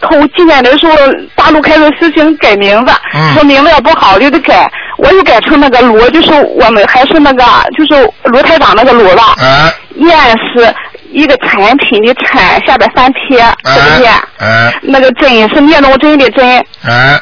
[0.00, 0.96] 头几年的时候，
[1.34, 7.44] 大陆开始实行改名字，嗯说名字要不好就得改，我又改成那个鲁，就是我们还是那个
[7.78, 9.34] 就是卢台长那个鲁吧。
[9.38, 10.74] 啊，燕是
[11.12, 14.12] 一个产品的产，下边三撇，这个燕。
[14.38, 16.58] 啊，那个珍是面容真的真。
[16.84, 17.18] 啊，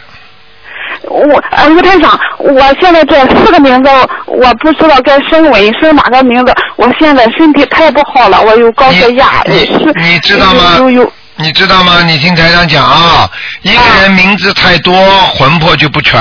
[1.09, 3.90] 我呃，吴台长，我现在这四个名字，
[4.27, 6.53] 我不知道该升为升哪个名字。
[6.77, 9.69] 我现在身体太不好了，我有高血压，你
[10.03, 12.01] 你知道吗有有你知道吗？
[12.05, 13.29] 你听台长讲啊，
[13.62, 14.95] 一个人名字太多，
[15.35, 16.21] 魂魄就不全，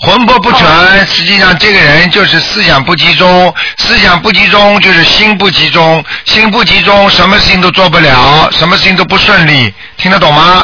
[0.00, 0.66] 魂魄不全，
[1.06, 10.62] 实际上这个人就是思想不集中，思想不集中就是心不集中，心不集中，什么事情都做不了，什么事情都不顺利，听得懂吗？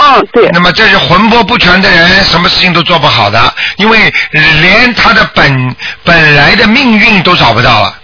[0.00, 3.98] 嗯，对，那么这是魂魄不全的人，什么事情都做不好的，因为
[4.30, 7.94] 连他的本本来的命运都找不到了。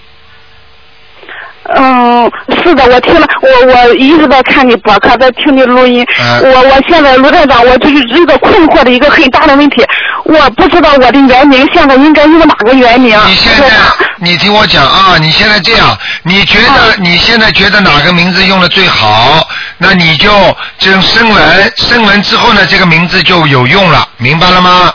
[1.77, 2.31] 嗯，
[2.63, 6.05] 是的，我听了，我我一直在看你博客，在听你录音。
[6.21, 9.83] 嗯我我现在卢站长，我就是一个困惑的一个很大的问题，
[10.25, 13.19] 我不知道我的原名现在应该用哪个原名。
[13.27, 13.71] 你现在，
[14.19, 19.47] 你听我讲啊，你现在这样，你觉得你现在觉得哪个名字用的最好？
[19.79, 20.31] 那你就
[20.79, 24.93] 这种声纹，声纹之后呢，这个名字就有用了，明白了吗？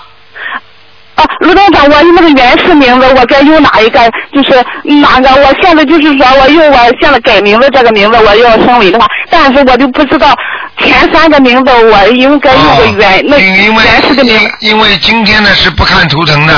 [1.20, 4.00] 啊，卢台长，我那个原始名字我该用哪一个？
[4.32, 4.56] 就是
[5.02, 5.30] 哪个？
[5.42, 10.34] 我现在就是说我用我现在改名字这个名字，我要升为的话，但是我就不知道
[10.78, 14.52] 前三个名字我应该用个原、因因为原始的名字。
[14.62, 16.54] 因因为今天呢是不看图腾的，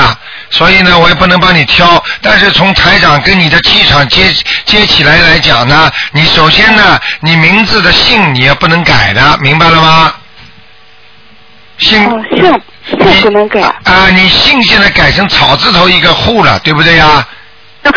[0.50, 2.02] 所以呢我也不能帮你挑。
[2.20, 4.32] 但是从台长跟你的气场接
[4.64, 10.14] 接起来来讲呢，你首先呢，你名字的姓你也不能改的，明白了吗？
[11.78, 12.60] 姓哦，姓
[12.98, 17.26] 姓不能改，啊，你姓现在改成草字头一个户了，对不对呀？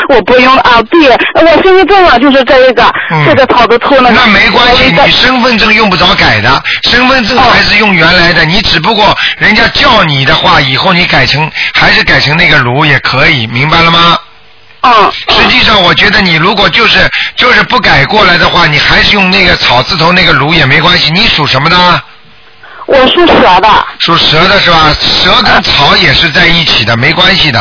[0.10, 0.82] 我不用啊。
[0.90, 4.16] 对，我身份证啊就是这一个，嗯这个草字头那个。
[4.16, 14.18] 那没关系，你身份证用不着改的，身份证还是用原来的，你只不过人家叫你的话，以后你改成还是改成那个卢也可以，明白了吗？
[14.82, 21.12] 嗯，实际上，我觉得你如果就是就是不改过来的话，你还是用那个草字头那个卢也没关系。
[21.12, 22.04] 你属什么的？
[22.86, 23.86] 我属蛇的。
[24.00, 24.96] 属蛇的是吧？
[25.00, 27.60] 蛇跟草也是在一起的，没关系的，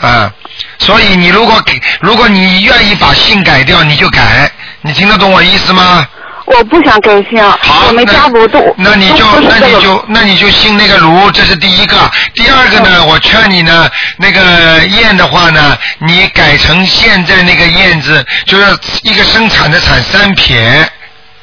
[0.00, 0.30] 啊。
[0.78, 4.50] 所以你如果给，如果你愿意把姓改掉，你就改。
[4.82, 6.06] 你听得懂我意思吗？
[6.46, 11.96] 我不想改姓，好，我们家不都那你就那你就那你就姓那个卢，这是第一个。
[12.34, 20.86] 第二个呢，我劝你呢，那个燕的话呢，你改成现在那个燕字，就是一个生产的产三撇。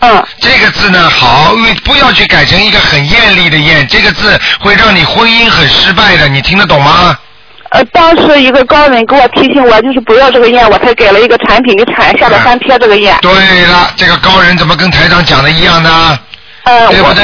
[0.01, 0.23] 嗯。
[0.39, 7.17] 这个字呢好，不要去改成一个很艳丽的艳，这个字会让你婚姻很失败的，你听得懂吗？
[7.69, 13.17] 呃，当时一个高人给我提醒我，就是不要这个艳，我才改了一个产品的产，下边三贴这个艳。
[13.21, 13.31] 对
[13.65, 16.19] 了，这个高人怎么跟台长讲的一样呢？
[16.63, 17.23] 呃，对不对？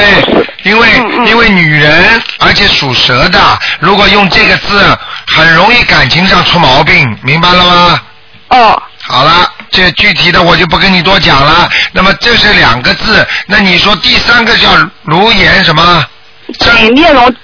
[0.62, 3.38] 因为、嗯因为女人，而且属蛇的，
[3.78, 8.00] 如果用这个字，很容易感情上出毛病，明白了吗？
[8.48, 8.82] 哦。
[9.06, 11.68] 好了，这具体的我就不跟你多讲了。
[11.92, 14.68] 那么这是两个字，那你说第三个叫
[15.04, 16.04] 卢岩什么？
[16.58, 17.34] 真面容，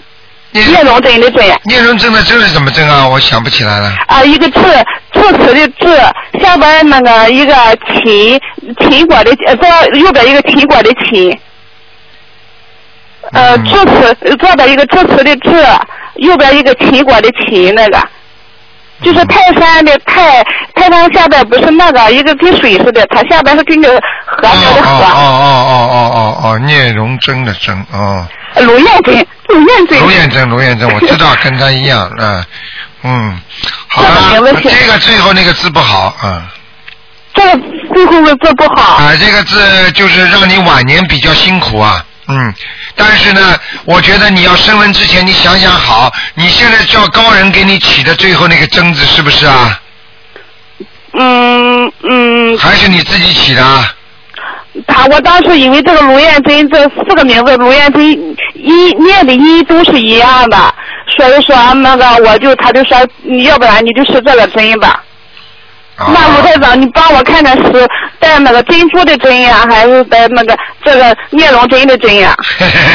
[0.53, 1.45] 面容真的真。
[1.65, 3.07] 聂荣真的真是怎么真啊？
[3.07, 3.95] 我想不起来了。
[4.07, 4.61] 啊，一个字，
[5.13, 5.99] 字词的字，
[6.43, 7.55] 下边那个一个
[8.03, 8.41] 秦，
[8.81, 9.69] 秦国的，呃，左
[9.99, 11.39] 右边一个秦国的秦。
[13.33, 15.67] 呃，嗯字词左边一个字词的字，
[16.17, 17.99] 右边一个秦国的秦，那个，
[19.03, 20.43] 就是泰山的泰，
[20.75, 23.89] 泰山下边不是那个一个跟水似的，它下边是跟个
[24.25, 25.05] 河边的哦河。
[25.05, 28.27] 哦哦哦哦哦哦，聂荣臻的臻哦。
[28.57, 30.01] 卢彦真，卢彦真。
[30.01, 32.45] 卢彦珍，卢彦珍，我知道，跟他一样，嗯
[33.03, 33.41] 嗯，
[33.89, 36.43] 好了，这个这个最后那个字不好，嗯，
[37.35, 37.43] 个
[37.95, 38.95] 最后的字不好。
[38.95, 42.55] 啊，这个字就是让你晚年比较辛苦啊，嗯。
[42.95, 49.81] 但是呢，我觉得你要升温之前，你想想好，你现在叫高人给你起的最后那个真字是不是啊？
[51.13, 53.95] 嗯嗯，还是你自己起的啊？
[54.89, 58.03] 他我当时以为这个卢艳珍这四个名字，卢艳珍
[58.55, 60.75] 一念的音都是一样的，
[61.17, 65.01] 所以说那个我就他就说，你要不然你就是这个针吧。
[65.97, 67.89] 啊那卢台长，你帮我看看是
[68.25, 72.35] 带那个珍珠的针呀，还是带那个这个面容针的针呀？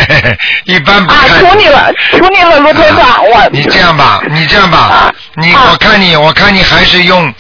[0.66, 3.48] 一般不啊，求你了，求你了，卢台长，我。
[3.52, 7.32] 你这样吧，你这样吧啊，你啊我看你，我看你还是用，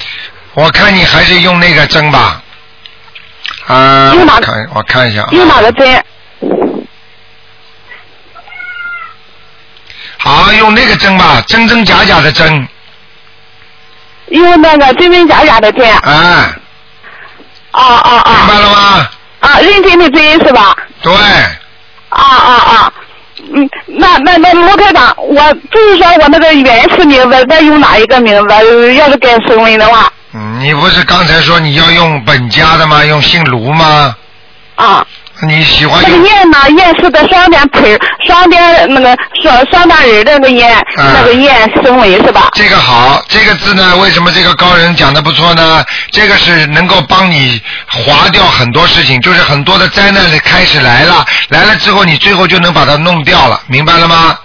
[0.53, 2.43] 我看你还是用那个针吧。
[3.65, 5.29] 啊，用哪个我看我看一下啊。
[5.31, 6.03] 用哪个针？
[10.17, 12.67] 好，用那个针吧，真真假假的针。
[14.27, 15.91] 用那个真真假假的针。
[16.01, 16.55] 啊，
[17.72, 18.47] 啊啊啊明啊！
[18.47, 19.09] 白了吗？
[19.41, 20.76] 啊，认真的真是吧？
[21.01, 21.11] 对，
[22.09, 22.93] 啊啊啊！
[23.53, 28.93] 嗯，那那那卢科长，我就是说我那个原始名字再用哪一个名字？
[28.95, 33.03] 要是改声纹的话，嗯，你不是刚才说你要用本家的吗？
[33.05, 34.13] 用姓卢吗？
[34.76, 35.05] 啊，
[35.47, 36.57] 你喜欢那个燕呢？
[36.77, 42.49] 燕是在双点腿，双点那个双双大人的那个燕，啊那个燕声为是吧？
[42.53, 45.83] 这个好，这个字呢，为什么这个高人讲的不错呢？
[46.11, 54.37] 这个是能够帮你划掉很多事情，就是很多的灾难的开始来了，来了之后你最后就能把它弄掉了，明白了吗？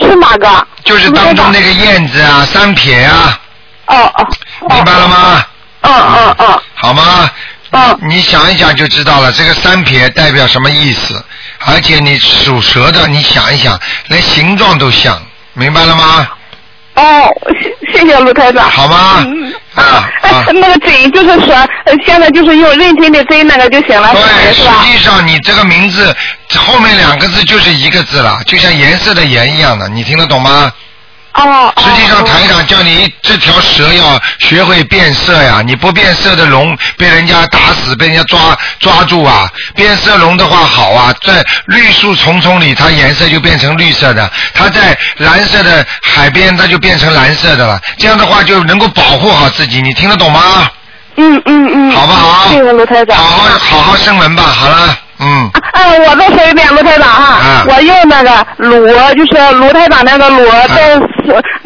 [0.00, 0.66] 是哪个？
[0.84, 3.38] 就是当中那个燕子啊、三撇啊，
[3.86, 4.28] 哦哦。
[4.60, 5.08] 哦明白了？
[5.08, 5.44] 吗？
[5.84, 7.28] 嗯嗯嗯好吗？
[7.72, 11.22] 嗯你想一想就知道了，这个三撇代表什么意思？
[11.64, 15.20] 而且你属蛇的，你想一想，连形状都像，
[15.54, 16.28] 明白了吗？
[16.94, 17.26] 哦，
[17.92, 18.70] 谢谢谢卢台长。
[18.70, 21.54] 好吗嗯啊哎啊那个针就是说，
[21.86, 24.62] 呃现在就是用认真的针那个就行了，对，实？
[24.84, 26.14] 际上你这个名字
[26.54, 30.70] 后面两个字就是一个字了，就像颜色的颜一样的，你听得懂吗？
[31.34, 31.72] 哦。
[31.78, 39.48] 实际上哦台长叫你这条蛇要学会变色呀，你不变色的龙被人家打死，被人家抓抓住啊。
[39.74, 47.80] 变色龙的话好啊，在绿树丛丛里，它颜色就变成绿色的；它在蓝色的海边，它就变成蓝色的了。
[47.98, 50.70] 这样的话就能够保护好自己，你听得懂吗？
[51.16, 51.92] 嗯嗯嗯。
[51.92, 52.48] 好不好？
[52.48, 53.16] 谢谢卢台长。
[53.16, 55.50] 好好好好生纹吧，好了，嗯。
[55.72, 60.98] 啊，我再说一遍，卢台长哈，啊我用那个卢，就是卢台长那个卢，带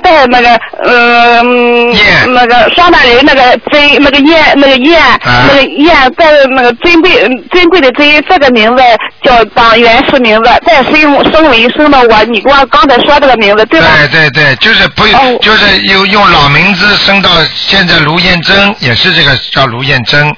[0.03, 0.49] 带那个
[0.85, 7.11] 嗯、燕那个双大人那个珍那个燕那个燕、啊那个燕带那个珍贵
[7.51, 8.83] 珍贵的珍这个名字
[9.23, 13.89] 叫当原始名字，再生生为生的我，你给我刚才说这个名字对吧？
[14.11, 20.33] 对对对，就是不哦就是用用老名字升到现在卢燕珍，也是这个叫卢燕珍。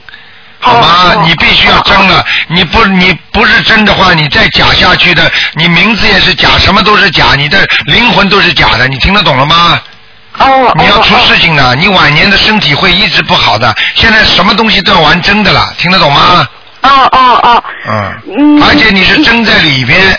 [0.60, 1.22] 好吗？
[1.24, 9.80] 你必须要真了，你不你不是真的话，你再假下去的，你名字也是假，什么都是假，你的灵魂都是假的，你听得懂了吗？
[10.38, 13.74] 哦，你要出哦事情的，你晚年的身体会一直不好的。
[13.94, 16.46] 现在什么东西都要玩真的了，听得懂吗？
[16.82, 20.18] 哦哦哦，嗯，嗯而且你是真在里边，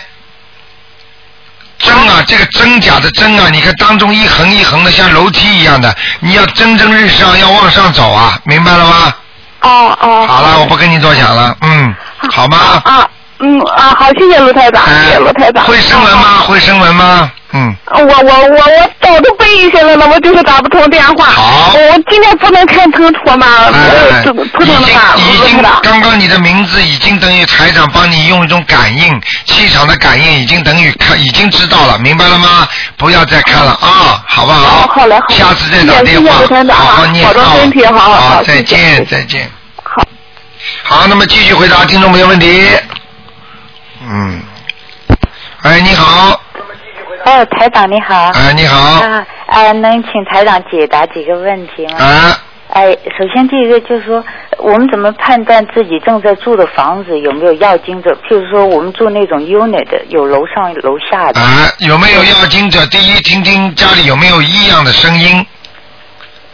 [1.78, 9.14] 真啊，这个真假的真啊，你看当中一横一横的像楼梯一样的，你要蒸蒸日上，要往上走啊，明白了吗？
[9.62, 10.26] 哦哦。
[10.26, 11.94] 好了，我不跟你多讲了，嗯，
[12.32, 12.56] 好吗？
[12.84, 13.08] 啊，
[13.42, 15.64] 嗯啊，好，谢谢卢台长，谢谢卢台长。
[15.64, 16.38] 会声纹吗？
[16.46, 17.30] 会声纹吗？
[17.52, 21.24] 嗯，我我我我早都背下来了，我就是打不通电话。
[21.24, 23.46] 好我今天不能看腾图吗？
[23.74, 25.62] 哎呃，图图已经腾的话，已经。
[25.82, 32.68] 刚刚你的名字已经等于台长帮你用一种感应气场的感应，已经等于看已经知道了，明白了吗？
[32.96, 34.60] 不要再看了啊，好不好？
[34.60, 36.34] 好好嘞好嘞下次再打电话
[36.72, 39.50] 好好念保重啊身体好好好再见再见。
[39.82, 40.02] 好。
[40.84, 42.68] 好，那么继续回答听众朋友问题。
[44.12, 44.42] 嗯，
[45.62, 46.40] 哎，你好，
[47.26, 48.30] 哦，台长你好。
[48.34, 52.04] 哎，你好，啊啊，能请台长解答几个问题吗？
[52.04, 52.36] 啊，
[52.70, 54.24] 哎，首先第一个就是说，
[54.58, 58.10] 我们怎么判断自己正在住的房子有没有要经者？
[58.28, 61.40] 譬如说，我们住那种 unit 的，有楼上楼下的。
[61.40, 62.84] 啊，有没有要经者？
[62.86, 65.46] 第一，听听家里有没有异样的声音，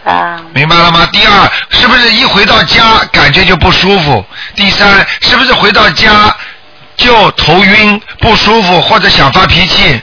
[0.05, 1.09] 啊，明白了吗？
[1.11, 4.23] 第二，是不是一回到家感觉就不舒服？
[4.55, 6.11] 第三，是不是回到家
[6.97, 10.01] 就头晕、不舒服或者想发脾气？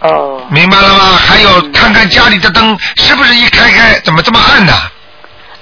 [0.00, 1.16] 哦，明白了吗？
[1.16, 4.72] 还有看看家里的灯是不是一开开怎么这么暗呢？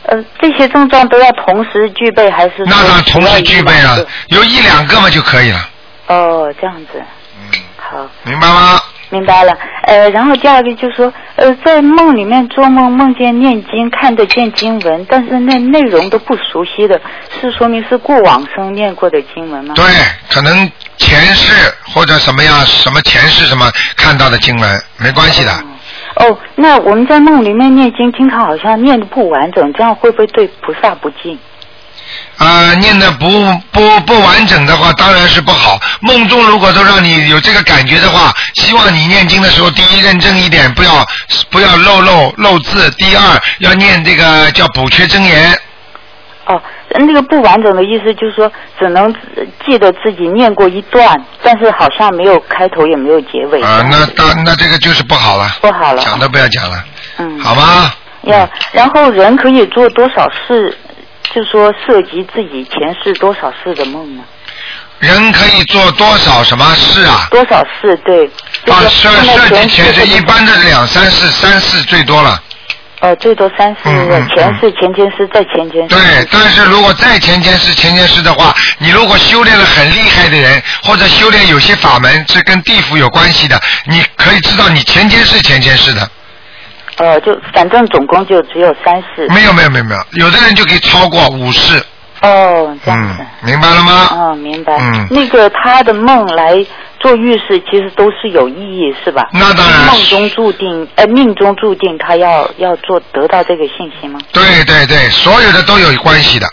[0.05, 5.69] 呃，这些症状都要同时具备，还是那当然同时具备了只要一两个，有一两个嘛就可以了，
[6.07, 7.03] 哦，这样子，
[7.39, 8.09] 嗯，好。
[8.23, 8.81] 明白吗？
[9.11, 9.53] 明白了。
[9.83, 17.01] 呃，然后第二个就是说，呃，在梦里面做梦梦见念经，看得见经文，但是那内容都不熟悉的，
[17.41, 19.75] 是说明是过往生念过的经文吗？
[19.75, 19.85] 对，
[20.31, 25.53] 可能前世或者什么样什么前世什么看到的经文没关系的。
[26.17, 31.39] 哦，那我们在梦里面念经，经常好像念的不完整，这样会不会对菩萨不敬？
[32.39, 33.29] 啊，念的不
[33.71, 35.79] 不不完整的话，当然是不好。
[36.01, 41.07] 梦中如果都让你有这个感觉的话，希望你念经的时候，第一认真一点，不要
[41.51, 43.23] 不要漏漏漏字；第二
[43.59, 45.53] 要念这个叫补缺真言。
[46.47, 46.61] 哦，
[46.95, 49.15] 那个不完整的意思就是说，只能
[49.67, 53.63] 记得自己念过一段，但是好像没有开头也没有结尾。
[53.63, 55.47] 啊，那那那这个就是不好了。
[55.61, 56.03] 不好了。
[56.03, 56.85] 讲都不要讲了。
[57.19, 57.39] 嗯。
[57.39, 57.93] 好吗？
[58.23, 60.77] 要，然后人可以做多少事？
[61.35, 64.23] 就说涉及自己前世多少世的梦呢？
[64.99, 67.29] 人可以做多少什么事啊？
[67.31, 68.27] 多少事对？
[68.67, 72.43] 啊，涉涉及前世一般的两三世，三世最多了。
[73.01, 73.85] 呃，最多三世，
[74.35, 75.89] 前世、前前世再前前世。
[75.89, 86.11] 对，但是如果再前前世、前前世的话，你如果修炼了很厉害的人，或者修炼有些法门是跟地府有关系的，你可以知道你前前世、前前世的。
[87.01, 89.27] 呃，就反正总共就只有三世。
[89.29, 91.83] 没有没有没有没有，有的人就可以超过五世。
[92.21, 93.25] 哦，这样子。
[93.43, 94.09] 明白了吗？
[94.13, 94.77] 哦，明白。
[94.79, 95.07] 嗯。
[95.11, 96.63] 那个他的梦来
[96.99, 99.27] 做预示，其实都是有意义，是吧？
[99.33, 99.87] 那当然。
[99.87, 104.21] 梦中注定，呃，命中注定他要要做得到这个信息吗？
[104.33, 106.47] 对对对，所有的都有关系的。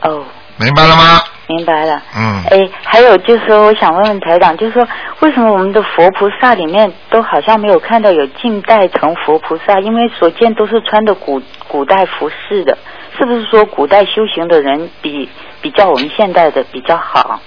[0.00, 0.24] 哦。
[0.56, 1.22] 明白了吗？
[1.48, 2.02] 明白了。
[2.16, 2.42] 嗯。
[2.50, 4.86] 哎，还有就是说，我想问问台长，就是说，
[5.20, 9.78] 为什么我们的佛菩萨里面都好像没有看到有近代成佛菩萨？
[9.80, 12.76] 因为所见都是穿的古古代服饰的，
[13.16, 15.28] 是不是说古代修行的人比
[15.60, 17.40] 比较我们现代的比较好？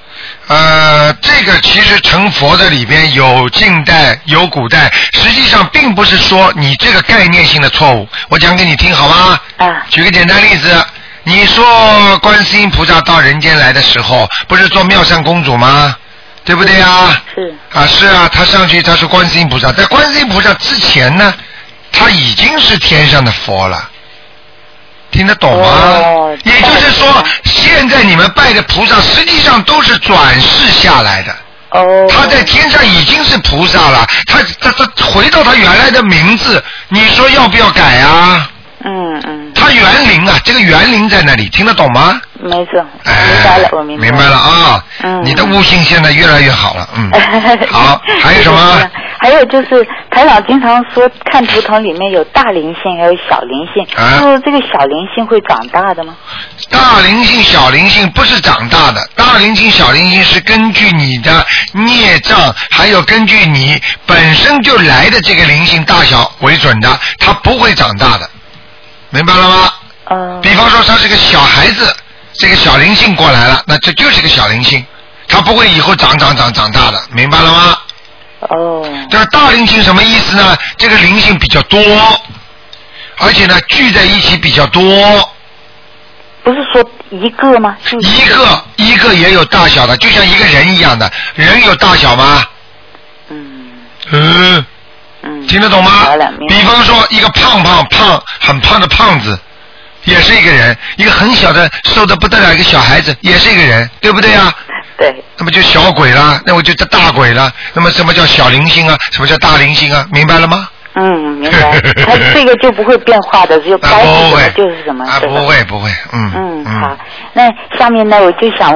[0.47, 8.07] 呃，这个其实成佛的里边有近代有古代，实际上并不是说你这个概念性的错误。
[8.29, 9.39] 我讲给你听好吗？
[9.57, 9.85] 啊。
[9.89, 10.69] 举个简单例子。
[11.29, 15.95] 你说观世音菩萨到人间来的时候，不是做妙善公主吗？
[16.43, 17.21] 对不对啊？
[17.35, 17.53] 是。
[17.71, 21.31] 啊，是啊，他上去他是观世音菩萨，在观世音菩萨之前呢，
[21.91, 23.87] 他已经是天上的佛了，
[25.11, 25.67] 听得懂吗？
[25.67, 26.37] 哦。
[26.43, 31.35] 也就是说，现在你们拜的菩萨实际上都是转世下来的。
[31.69, 32.07] 哦。
[32.09, 38.49] 他在天上已经是菩萨了，他他他回到他原来的名字，你说要不要改啊？
[38.83, 39.51] 嗯嗯。
[39.53, 42.19] 他园林啊，这个园林在那里，听得懂吗？
[42.41, 44.09] 没错，哎明白了，我明白。
[44.09, 44.83] 明白了啊！
[45.03, 45.21] 嗯。
[45.23, 47.11] 你的悟性现在越来越好了，嗯。
[47.69, 48.89] 好，还有什么？
[49.21, 53.85] 还有就是台长经常说看图腾里面有大灵性，还有小灵性。
[53.97, 54.17] 啊。
[54.19, 56.15] 说这个小灵性会长大的吗？
[56.69, 68.29] 大灵性、小灵性不是长大的，大灵性、小灵性是根据你的孽障，还有根据你本身就来的这个灵性大小为准的，它不会长大的。
[69.09, 69.73] 明白了吗？
[70.11, 70.41] 嗯。
[70.41, 71.95] 比方说，他是个小孩子，
[72.33, 74.85] 这个小灵性过来了，那这就是个小灵性，
[75.27, 77.77] 他不会以后长长长长大的，明白了吗？
[78.41, 79.07] 哦。
[79.09, 80.57] 这个大灵性什么意思呢？
[80.77, 81.79] 这个灵性比较多，
[83.17, 84.81] 而且呢聚在一起比较多。
[86.43, 87.75] 不是说一个吗？
[87.99, 92.43] 一个一个也有大小的，就像一个人一样的，人有大小吗？
[93.29, 93.71] 嗯。
[94.11, 94.65] 嗯。
[95.47, 95.91] 听得懂吗？
[96.47, 99.37] 比方说，一个胖胖胖很胖的胖子，
[100.05, 104.53] 也是一个人；一个很小的瘦的不得了一个小孩子，也是一个人，对不对啊？
[104.97, 105.23] 对。
[105.37, 107.51] 那么就小鬼了，那我就叫大鬼了。
[107.73, 108.97] 那么什么叫小灵性啊？
[109.11, 110.05] 什么叫大灵性啊？
[110.11, 110.69] 明白了吗？
[110.95, 111.03] 嗯，
[111.37, 111.79] 明白。
[112.05, 115.05] 它这个就不会变化的，只有该是什么就是什么。
[115.05, 116.31] 啊，不会不会，嗯。
[116.35, 116.97] 嗯，好。
[117.33, 118.71] 那下面呢，我就想。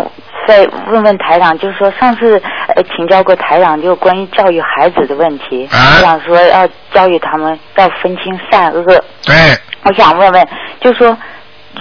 [0.48, 2.42] 再问问台长，就是说上次
[2.76, 5.68] 呃请教过台长，就关于教育孩子的问题。
[5.68, 8.84] 台长说要教育他们要分清善恶。
[9.26, 9.36] 对。
[9.84, 10.48] 我想问问，
[10.80, 11.18] 就是说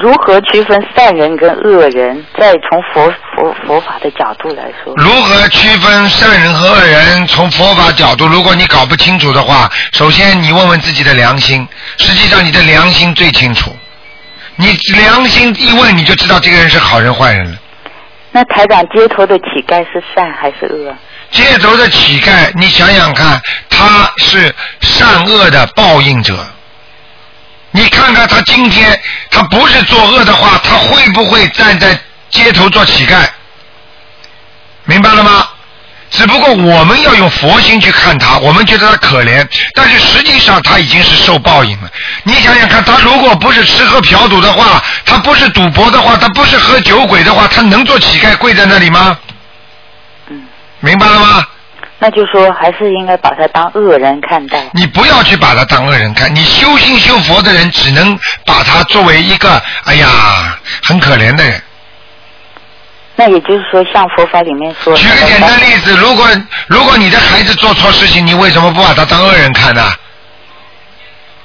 [0.00, 2.24] 如何区分善人跟恶人？
[2.38, 4.92] 再从佛佛佛法的角度来说。
[4.96, 7.26] 如何区分善人和恶人？
[7.26, 11.66] 从佛法角度，如果你搞不清楚的话，首先你问问自己的良心。
[11.98, 13.70] 实际上你的良心最清楚，
[14.56, 17.58] 你良心一问你就知道这个人是好人坏人了。
[18.32, 20.94] 那台长街头的乞丐是善还是恶？
[21.30, 26.34] 街头的乞丐，你想想看，他是善恶的报应者。
[27.70, 28.98] 你看看他今天，
[29.30, 31.98] 他不是作恶的话，他会不会站在
[32.30, 33.26] 街头做乞丐？
[34.84, 35.48] 明白了吗？
[36.12, 41.90] 只不过我们要用佛心去看他，我们觉得他可怜，但是实际上他已经是受报应了。
[42.22, 49.16] 你想想看，他如果不是吃喝嫖赌的话，他不是赌博的话，他不是喝酒鬼的话，他能做乞丐跪在那里吗？
[50.28, 50.42] 嗯。
[50.80, 51.46] 明白了吗？
[51.98, 54.66] 那就说还是应该把他当恶人看待。
[54.74, 60.08] 你不要去把他当恶人看，你修心修佛的人只能把他作为一个哎呀
[60.82, 61.62] 很可怜的人。
[63.14, 66.28] 那也就是说，像佛法里面说，举个简单例子，如果
[66.66, 69.92] 如果你的孩子做错事情，你为什么不把他当恶人看呢？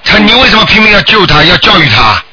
[0.03, 2.23] 他你为什么拼命要救他，要教育他？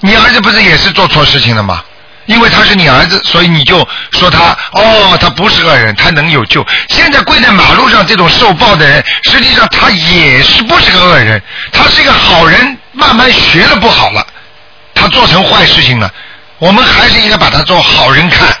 [0.00, 1.82] 你儿子不是也是做错事情了吗？
[2.26, 6.64] 因为他是你儿子，所以你就说他哦，他不是恶人，他能有救。
[6.88, 11.42] 现在跪在马路上这种受报的人，实际上他也是不是个恶人，
[11.72, 14.24] 他是一个好人，慢慢学了不好了，
[14.94, 16.10] 他做成坏事情了，
[16.60, 18.56] 我们还是应该把他做好人看。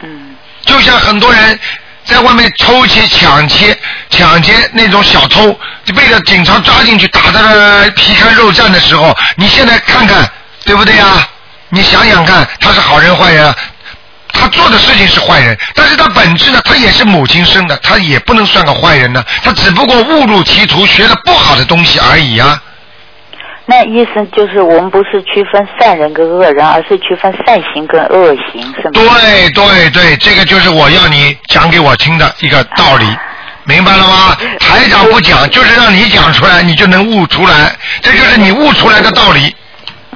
[0.00, 0.34] 嗯
[0.64, 1.58] 就像很多人
[2.04, 3.76] 在外面偷窃、抢劫、
[4.10, 10.28] 抢劫那种小偷，就被了警察抓进去打的皮开肉绽的时候，你现在看看，
[10.64, 11.28] 对不对呀？
[11.68, 13.56] 你想想看，他是好人坏人啊？
[14.32, 19.24] 他做的事情是坏人，但是他本质呢，他也是母亲生的，他也不能算个坏人呢。
[19.42, 22.60] 他只不过误入歧途，学了不好的东西而已啊。
[23.66, 28.90] 那意思就是我们不是区分善人跟恶人，而是区分善行跟恶行，是吗？
[28.94, 33.06] 对对对，这个就是我要你讲给我听的一个道理，
[33.64, 34.36] 明白了吗？
[34.58, 39.54] 台长不讲，就是让你讲出来，你就能悟出来，这就是你悟出来的道理，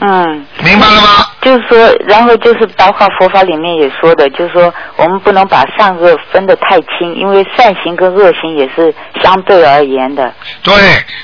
[0.01, 0.47] 嗯。
[0.63, 1.27] 明白了吗？
[1.43, 1.79] 就是说，
[2.09, 8.93] 然后就是包括佛法里面也说的，就是说我们不能把善恶分得太清，因为善行跟恶行也是
[9.23, 10.33] 相对而言的。
[10.63, 10.75] 对，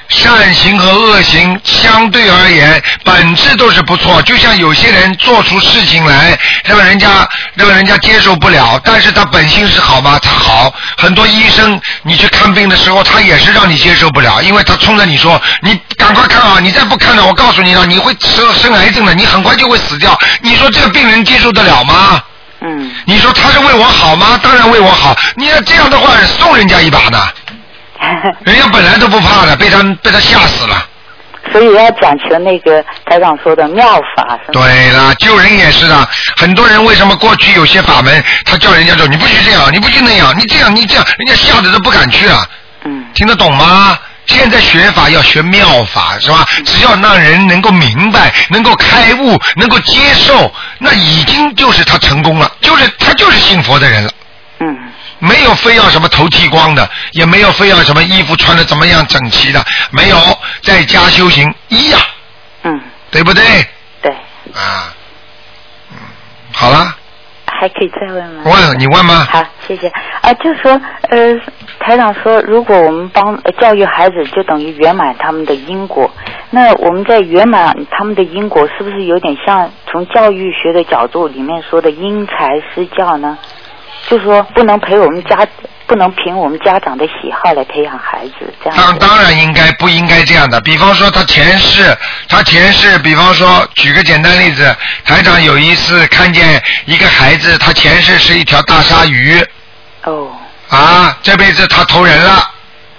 [0.08, 4.22] 善行和恶行相对而言，本质都是不错。
[4.22, 7.08] 就像有些人做出事情来，让人家
[7.54, 10.20] 让人家接受不了，但是他本性是好吗？
[10.22, 10.72] 他好。
[10.98, 16.60] 很多医生，你去看病的时候，他也是让你接受不了，因为他冲着你说：“你赶快看啊！
[16.60, 22.22] 你再不看了，我告诉你了，你会生生癌症了，你很快就会死掉。”你说这个病人接受得了吗？
[22.60, 22.90] 嗯。
[23.04, 24.38] 你说他是为我好吗？
[24.42, 25.14] 当然为我好。
[25.34, 27.18] 你要这样的话，送人家一把呢。
[28.44, 30.86] 人家本来都不怕的，被他被他吓死了。
[31.52, 34.38] 所以要讲求那个台长说的妙法？
[34.52, 36.08] 对了，救人也是啊。
[36.36, 42.46] 很多人为什么过去有些法门，他叫人家说你不许这样，你不许那样，你这样你这样，人家吓得都不敢去啊。
[42.84, 43.04] 嗯。
[43.14, 43.98] 听得懂吗？
[44.26, 46.46] 现在学法要学妙法，是吧？
[46.64, 54.12] 只要让人能够明白、能够开悟、能够接受，那已经就是他成功了，就是他就是信佛的人了。
[54.60, 54.78] 嗯。
[55.18, 62.00] 没有非要什么头剃光的，也没有非要什么衣服穿的怎么样整齐的，没有，在家修行一样，
[62.64, 63.44] 嗯，对不对？
[64.02, 64.10] 对。
[64.52, 64.92] 啊，
[65.92, 65.96] 嗯，
[66.52, 66.96] 好了，
[67.62, 68.42] 还可以再问吗？
[68.44, 69.14] 问你问吗？
[69.30, 69.86] 好，谢谢。
[70.20, 70.72] 啊，就说
[71.10, 71.32] 呃，
[71.78, 76.10] 台长说，如果我们帮、呃教育孩子，就等于圆满他们的因果。
[76.50, 83.38] 那我们在圆满他们的因果，是不是有点像从教育学的角度里面说的因材施教呢？
[84.08, 85.46] 就说不能陪我们家，
[85.92, 88.78] 不能凭我们家长的喜好来培养孩子，这样。
[88.78, 90.58] 当当然应该不应该这样的。
[90.62, 91.94] 比方说他前世，
[92.30, 94.74] 他前世，比方说举个简单例子，
[95.04, 99.38] 台长有一次看见一个孩子，他前世是一条大鲨鱼。
[100.04, 100.30] 哦。
[100.70, 102.50] 啊，这辈子他投人了。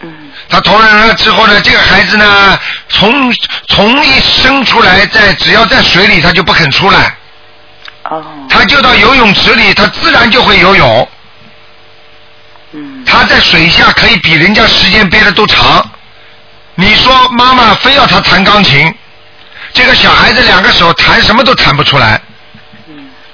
[0.01, 0.13] 嗯。
[0.47, 3.33] 他投人了之后呢，这个孩子呢，从
[3.69, 7.17] 从一生出来，在只要在水里，他就不肯出来。
[8.11, 8.23] 哦。
[8.47, 11.09] 他就到游泳池里，他自然就会游泳。
[12.73, 13.03] 嗯。
[13.05, 15.89] 他在水下可以比人家时间憋的都长。
[16.75, 18.93] 你说妈妈非要他弹钢琴，
[19.73, 22.19] 这个小孩子两个手弹什么都弹不出来。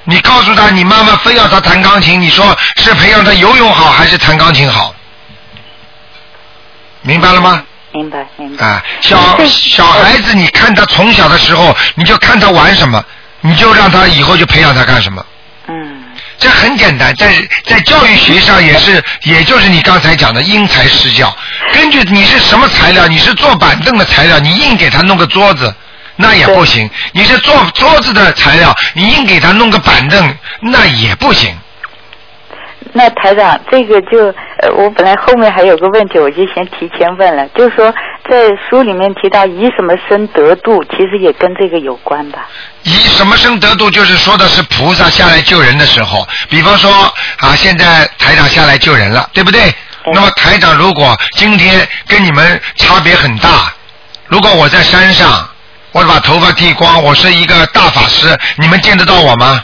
[0.04, 4.94] 你告诉他，你妈妈非要他弹钢琴，你说是培养他游泳好还是弹钢琴好？
[7.02, 7.64] 明白了吗？
[7.92, 8.66] 明白，明白。
[8.66, 13.04] 啊，小小孩子，你看他从小的时候，你就看他玩什么，
[13.42, 15.26] 你就让他以后就培养他干什么。
[16.40, 16.42] 嗯。
[16.42, 17.34] 这很简单，在
[17.66, 21.36] 在教育学上也是，也就是你刚才讲的因材施教。
[21.74, 25.74] 根据你是什么材料，你是做板凳的材料，你硬给他弄个桌子，
[26.16, 26.90] 那也不行。
[27.12, 31.54] 你是做桌子的材料，你硬给他弄个板凳，那也不行。
[32.94, 37.94] 那台长，这个就呃，我本来后面还有个问题，我就先提前问了，就是说
[38.30, 42.48] 在书里面提到以什么身得度，其实也跟这个有关吧？
[42.84, 46.92] 以什么身得度，就是说的是菩萨下来救人的时候，比方说
[47.40, 49.62] 啊，现在台长下来救人了，对不对？
[50.14, 53.72] 那么台长如果今天跟你们差别很大，
[54.28, 55.48] 如果我在山上，
[55.92, 59.64] 我把头发剃光，我是一个大法师，你们见得到我吗？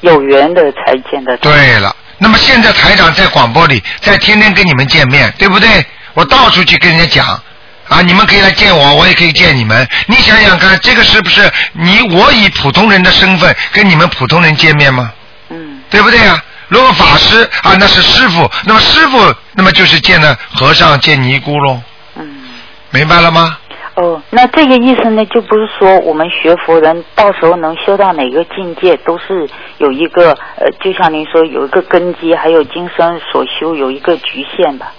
[0.00, 1.36] 有缘的才见得。
[1.38, 5.84] 对了，那么现在台长在广播里，在天天跟你们见面，对不对？
[6.14, 7.42] 我到处去跟人家讲，
[7.88, 9.86] 啊，你们可以来见我，我也可以见你们。
[10.06, 15.12] 你想想看，这个是不是你我以普通人的身份跟你们普通人见面吗？
[15.50, 15.80] 嗯。
[15.90, 16.42] 对不对啊？
[16.68, 21.80] 如果法师啊，那是师傅，那么师傅，那么就是见了和尚见尼姑喽。
[22.16, 22.26] 嗯。
[22.90, 23.56] 明白了吗？
[23.96, 34.92] 哦，那这个意思呢，就不是说我们学佛人到时候能修到哪个境界，都是有一个呃，就像您说有一个根基，还有今生所修有一个局限吧。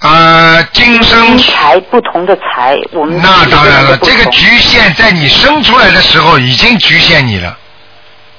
[0.00, 7.58] 啊，今生财不同的财，我们那当然了，这个局限在你生出来的时候已经局限你了。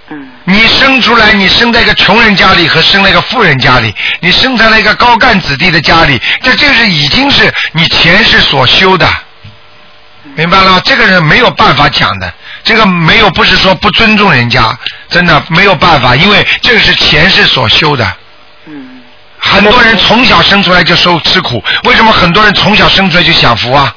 [0.10, 0.28] 嗯。
[0.43, 9.05] 你生出来，你生在一个穷人家里和生在一个富人家里，你生在了一个高干子弟的家里，这就是已经是你前世所修的，
[10.36, 10.82] 明白了吗？
[10.86, 14.77] 这个人没有办法讲的，这个没有不是说不尊重人家，
[15.09, 18.05] 真的没有办法，因为这个是前世所修的。
[18.65, 19.01] 嗯。
[19.38, 23.95] 很多人从小生出来就受吃苦，为什么很多人从小生出来就享福啊？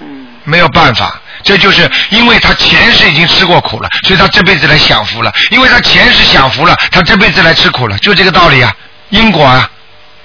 [0.00, 0.26] 嗯。
[0.44, 5.32] 没有办法，这就是因为他前世已经吃过苦了，所以他这辈子来享福了。
[5.50, 8.74] 因为他前世享福了，他这辈子来吃苦了，就这个道理啊，
[9.08, 9.70] 因果啊，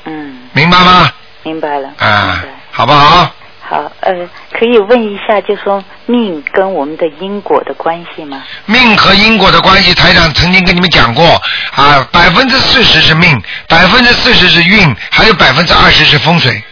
[0.06, 1.12] 嗯，明白吗？
[1.44, 1.90] 明白了。
[1.98, 3.32] 啊，好不好？
[3.70, 8.44] 好，呃，可以问一下，就说命跟我们的因果的关系吗？
[8.66, 11.40] 命和因果的关系，台长曾经跟你们讲过
[11.76, 16.64] 啊，百分之四十是命，百分之四十是运，还有百分之二十是风水。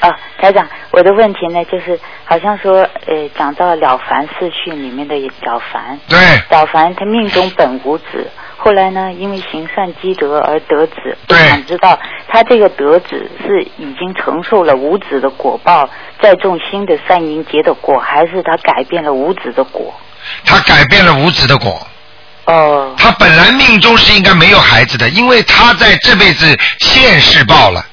[0.00, 6.18] 啊，台长，我的问题呢，就是好像说，呃，讲到《了凡四训》里面的了凡，对，
[6.50, 11.16] 了凡他命中本无子，后来呢，因为行善积德而得子。
[11.26, 15.88] 对我想知道他这个得子是已经承受了无子的果报，
[16.20, 19.94] 再种新的善因结的果，还是他改变了无子的果？
[20.44, 21.86] 他改变了无子的果。
[22.44, 22.94] 哦。
[22.98, 26.46] 他本来命中是应该没有孩子的，因为他在这辈子
[26.80, 27.84] 现世报了，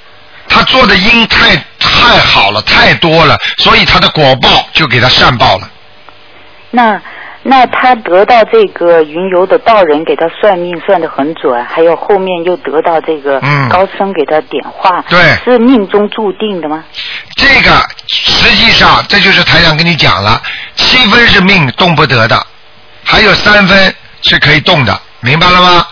[0.47, 5.69] 他做的因太太好了，太多了，所以他的果报就给他善报了。
[6.71, 7.01] 那
[7.43, 16.83] 那他得到这个云游的道人给他算命算的很准，还有后面又得到这个嗯高僧给他点化，对是命中注定的吗？
[17.35, 17.71] 这个
[18.07, 20.41] 实际上这就是台长跟你讲了，
[20.75, 22.47] 七分是命动不得的，
[23.03, 25.85] 还有三分是可以动的，明白了吗？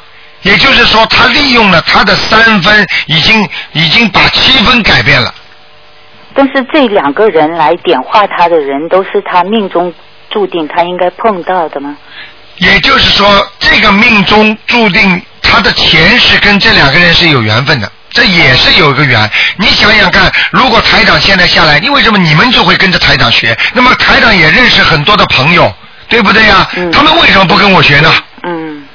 [0.44, 5.34] 也就是说，他利用了他的三分，已经已经把七分改变了。
[6.34, 9.94] 但是这两个人来点化他的人，都是他命中
[10.30, 11.96] 注定他应该碰到的吗？
[12.58, 19.30] 也就是说，这个命中注定他的前世跟这两个人是有缘分的，这也是有一个缘。
[19.58, 23.58] 你想想看，如果台长现在下来，你为什么你们就会跟着台长学？
[23.74, 25.72] 那么台长也认识很多的朋友，
[26.08, 28.12] 对不对呀、他们为什么不跟我学呢？
[28.14, 28.24] 嗯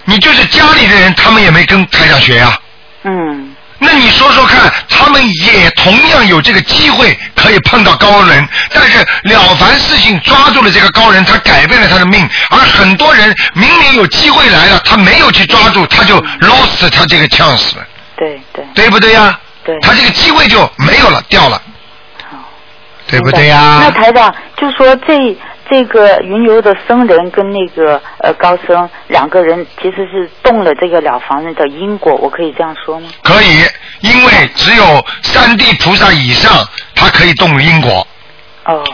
[0.07, 2.59] 你就是家里的人，他们也没跟台长学呀、
[3.05, 17.87] 嗯那你说说看，他们也同样有这个机会可以碰到高人，但是了凡四训抓住了这个高人，他改变了他的命，而很多人明明有机会来了，他没有去抓住，他就 lost 他这个 chance 了，
[18.17, 19.39] 对对对不对呀？
[19.63, 19.79] 对。
[19.81, 21.61] 他这个机会就没有了，掉了，
[23.07, 23.83] 对不对呀？
[23.83, 25.37] 那台长就说这
[25.69, 33.09] 这个云游的僧人跟那个呃高僧两个人其实是动了这个了凡人的因果，我可以这样说吗？
[33.23, 33.65] 可以，
[34.01, 36.53] 因为只有三地菩萨以上，
[36.95, 38.07] 他可以动因果，
[38.65, 38.85] 哦。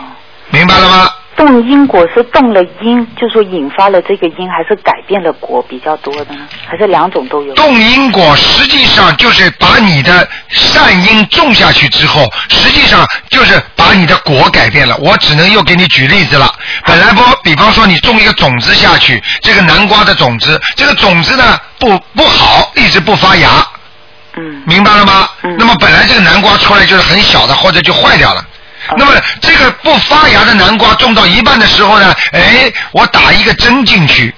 [0.50, 1.08] 明白了吗？
[1.34, 6.40] 动因果是动了因，就说引发了这个因，还是改变了果比较多的呢？
[6.66, 7.54] 还是两种都有？
[7.54, 14.96] 动因果实际上就是把你的善因种下去之后，实际上就是把你的果改变了。
[14.98, 16.48] 我只能又给你举例子了。
[16.84, 23.48] 本来不，比方说你种一个种子下去，这个南瓜的种子，这个种子呢不不好，一直不发芽。
[24.36, 24.62] 嗯。
[24.66, 25.28] 明白了吗？
[25.58, 28.46] 那么本来这个南瓜出来就是很小的，或者就坏掉了。
[28.96, 34.34] 那么这个不发芽的南瓜种到一半的时候呢，哎，我打一个针进去，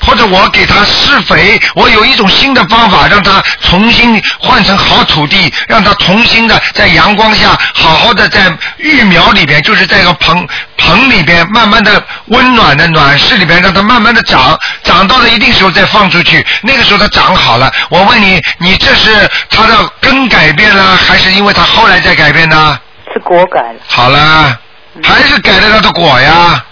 [0.00, 10.46] 或者我给它施肥，我有一种新的方法，让它重新换成好土地，让它重新的在阳光下好好的在育苗里边，就是在一个棚
[10.76, 17.72] 棚里边，慢慢的温暖的暖室里边，让它慢慢的长，长到了一定时候再放出去，那个时候它长好了。
[17.88, 22.78] 我问你，你这是它的根改变了，还是因为它后来再改变呢？
[23.12, 23.80] 是果改了。
[23.86, 24.58] 好了，
[25.02, 26.64] 还是改了他的果呀，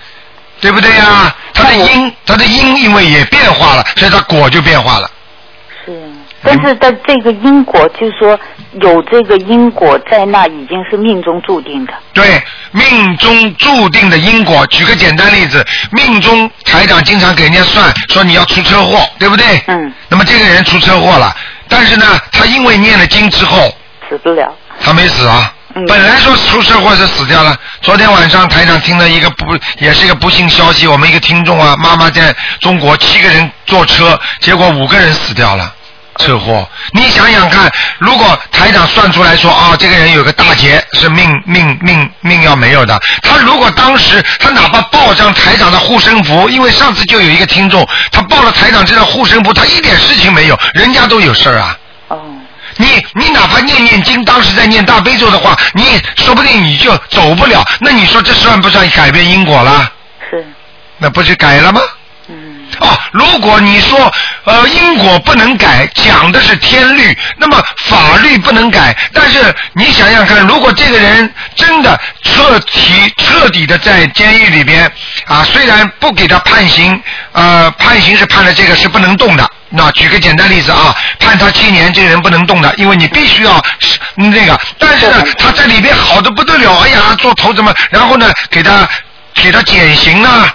[0.61, 1.35] 对不对呀？
[1.53, 5.11] 他的因，他的因因为也变化了，所以他果就变化了。
[5.85, 5.93] 是
[6.43, 8.39] 但是在这个因果，就是说
[8.81, 11.93] 有这个因果在那，已经是命中注定的。
[12.15, 14.67] 对，命中注定的因果。
[14.69, 15.63] 举个简单例子，
[15.93, 19.63] 命中台长经常给人家算，说你要出车祸，对不对？
[19.67, 19.93] 嗯。
[20.09, 21.35] 那么这个人出车祸了，
[21.69, 23.75] 但是呢，他因为念了经之后，
[24.09, 24.51] 死不了。
[24.83, 25.53] 他没死啊。
[25.75, 35.75] 嗯本来说出车祸是死掉了，昨天晚上台长听了一个不，也是一个不幸消息，我们一个听众啊，妈妈在中国七个人坐车，结果五个人死掉了。
[36.19, 36.69] 车祸。
[36.93, 51.77] 你想想看，如果台长算出来说啊，这个人有个大劫是命命命命要没有的，他如果当时他哪怕报上台长的护身符，因为上次就有一个听众，他报了台长这张护身符，他一点事情没有，人家都有事儿啊。
[52.81, 57.63] 哦，你你哪怕念念经，当时在念大悲咒的话，你说不定你就走不了。
[57.81, 59.93] 那你说这算不算改变因果了？
[60.31, 60.45] 是，
[60.99, 61.81] 那不是改了吗？
[62.29, 64.13] 嗯，哦，如果你说
[64.45, 68.97] 呃因果不能改，讲的是天律，那么法律不能改。
[69.13, 74.91] 但是你想想看，如果这个人真的彻底彻底的在监狱里边
[75.27, 77.03] 啊，虽然不给他判刑，
[77.33, 79.51] 呃，判刑是判了这个是不能动的。
[79.71, 83.57] 那举个简单例子啊，判他七年，这个人不能动的，因为你必须要
[84.17, 84.59] 嗯那个。
[84.79, 87.73] 但是呢，他在里边好的不得了，哎呀，做头怎么？
[87.91, 88.89] 然后呢，给他
[89.35, 90.49] 给他减刑呢，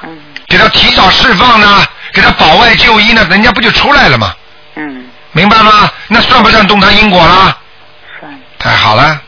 [0.47, 4.34] 给他提早释放呢，给他保外就医呢，人家不就出来了吗？
[4.76, 5.89] 嗯，明白吗？
[6.07, 7.57] 那算不算动他因果了？
[8.20, 8.32] 算。
[8.59, 9.22] 太好了，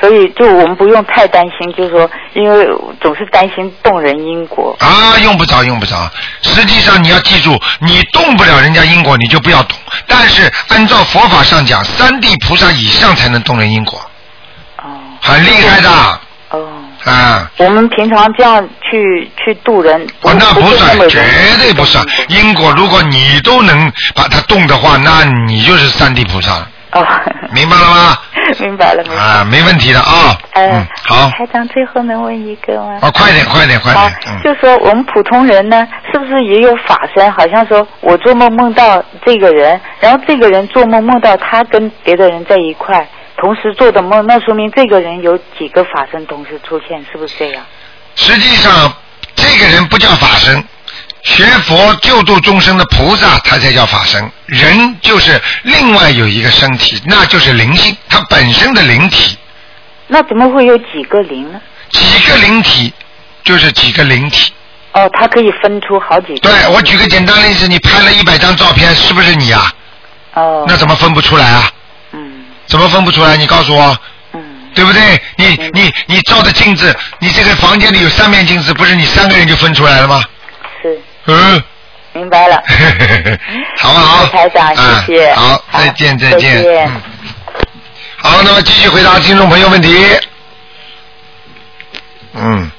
[0.00, 2.66] 所以就我们不用太担心，就是说，因为
[3.00, 4.74] 总是担心动人因果。
[4.80, 6.10] 啊，用不着，用不着。
[6.40, 9.76] 实际上你要记住，你动不了人家因果，你就不要动。
[10.06, 14.00] 但是按照佛法上讲，三地菩萨以上才能动人因果，
[14.78, 14.88] 哦
[15.20, 15.90] 很厉害的
[16.50, 16.66] 哦，
[17.04, 17.50] 啊。
[17.58, 21.22] 我们平常这样去去渡人，哦，那不算，绝
[21.58, 22.04] 对不算。
[22.28, 27.06] 因果如果你都能把它动的话，那你就是三地菩萨了，哦，
[27.54, 28.16] 明白了吗？
[28.58, 29.20] 明白了，明白了。
[29.20, 30.36] 啊，没问题的啊。
[30.54, 32.98] 呃嗯，，好，台长最后能问一个吗？
[33.00, 34.40] 啊，快点，快点，快点，，嗯。
[34.42, 37.30] 就说我们普通人呢，是不是也有法身？
[37.32, 47.62] 好像说我做梦梦到这个人，然后这个人做梦梦到他跟别的人在一块，同时做的梦，那说明这个人有几个法身同时出现，是不是这样？
[48.16, 48.92] 实际上，
[49.36, 50.62] 这个人不叫法身，
[51.22, 54.30] 学佛救度众生的菩萨，他才叫法身。
[54.46, 59.36] 人就是另外有一个身体，那就是灵性，它本身的灵体。
[60.06, 61.60] 那怎么会有几个灵呢？
[61.90, 62.92] 几个灵体
[63.44, 64.52] 就是几个灵体。
[64.92, 66.40] 哦，它可以分出好几个。
[66.40, 69.72] 对我举个简单例子，你拍了一百张照片，是不是你啊？
[70.34, 70.64] 哦。
[70.66, 71.70] 那怎么分不出来啊？
[72.12, 73.36] 嗯怎么分不出来？
[73.36, 73.96] 你告诉我，
[74.32, 74.40] 嗯
[74.74, 75.20] 对不对？
[75.36, 80.22] 你你你照的镜子，你这个房间里有三面镜子，不是你三个人就分出来了吗？
[81.26, 81.62] 是嗯。
[82.12, 82.60] 明白了。
[83.78, 84.26] 好不好？
[84.26, 85.32] 台长，啊谢谢。
[85.34, 86.62] 好，再见，再见。
[86.62, 87.00] 见嗯。
[88.16, 90.04] 好，那么继续回答听众朋友问题。
[92.34, 92.70] 嗯，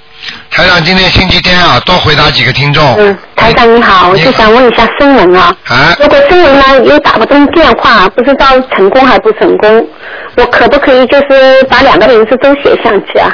[0.49, 2.95] 台长今天星期天啊，多回答几个听众。
[2.97, 5.55] 嗯，台长你好，我就想问一下声纹啊。
[5.67, 9.87] 啊如果声纹呢又打不通电话，不知道成功还不成功，
[10.35, 13.33] 我可不可以就是把两个名字都写上去啊？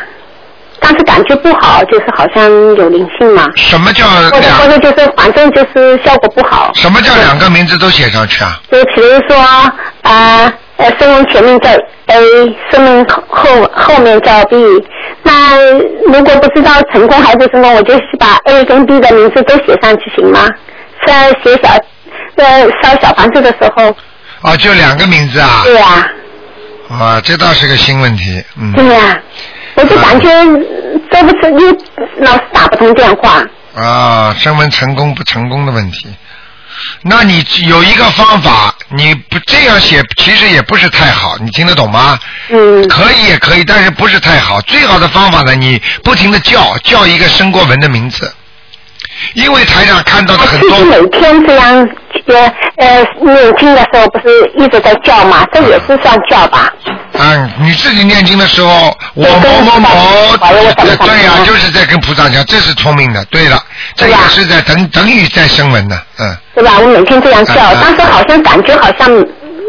[0.80, 4.70] 但是感觉不好，就是好像有灵性嘛，什么叫或者或两？
[4.70, 6.72] 者就是反正就是效果不好。
[6.76, 8.60] 什么叫两个名字都写上去啊？
[8.72, 11.70] 就比如说啊呃，声纹前面叫
[12.08, 14.56] A，声纹后后面叫 B。
[15.24, 15.60] 那
[16.06, 20.48] 如果不知道成功还是什么，我就是把 A 跟 B 的名字都写上去行吗？
[21.06, 21.70] 在写小
[22.38, 23.96] 在烧小房子的时候，
[24.42, 25.62] 啊，就两个名字啊？
[25.66, 26.08] 对呀、
[26.90, 28.44] 啊，这倒是个新问题。
[28.58, 28.72] 嗯。
[28.74, 29.20] 对呀、
[29.78, 30.28] 我就感觉
[31.12, 31.78] 这不是又
[32.26, 33.44] 老是打不通电话。
[33.76, 36.08] 啊，声纹成功不成功的问题。
[37.04, 42.20] 那你有一个方法，你不这样写，其实也不是太好，你听得懂吗？
[42.50, 42.88] 嗯。
[42.88, 44.60] 可以也可以，但是不是太好。
[44.62, 48.34] 最好的方法呢，你不停的叫叫一个升过文的名字，
[49.34, 51.90] 因为台上看到的很多每天这样
[52.26, 55.46] 呃呃念经的时候，不是一直在叫吗？
[55.54, 56.72] 这也是算叫吧？
[57.20, 60.38] 嗯，你自己念经的时候，我某某某，
[61.06, 63.58] 对呀、就是在跟菩萨讲，这是聪明的，对了，
[63.96, 66.36] 这也是在等等于在声闻的，嗯。
[66.54, 66.80] 对吧？
[66.80, 69.08] 我每天这样叫，但是好像感觉好像，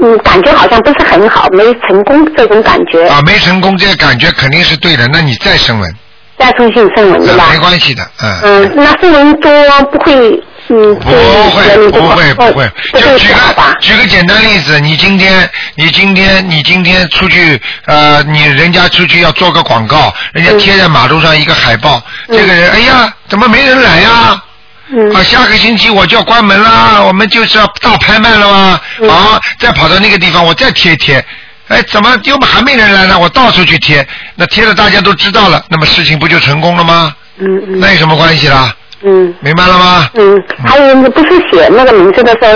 [0.03, 3.07] 嗯，感觉好像不是很好，没成功这种感觉。
[3.09, 5.95] 啊，没成功，这个感觉肯定是对的，那你再声闻，
[6.39, 7.51] 再重新声纹对吧啊，？
[7.53, 8.41] 没关系的，嗯。
[8.43, 9.51] 嗯，那声纹多
[9.91, 12.71] 不会，嗯，不会，不会，不会。
[12.95, 13.75] 就举个？
[13.81, 24.43] 举个简单例子，你今天，你今天，你今天出去，呃，你人家出去要做个广告，人家贴在马路上一个海报，这个人，哎呀，怎么没人来呀？
[24.91, 28.81] 嗯啊，下个星期我就要关门啦，我们就是要大拍卖了吗？
[29.01, 31.23] 嗯好，再跑到那个地方，我再贴一贴。
[31.69, 33.19] 哎，怎么又还没人来呢？
[33.19, 34.07] 我到处去贴，
[34.37, 37.15] 那贴了大家都知道了，那么事情不就成功了吗？
[37.39, 38.75] 嗯嗯那有什么关系啦？
[39.05, 40.09] 嗯明白了吗？
[40.15, 42.53] 嗯，还有你不是写那个名字的时候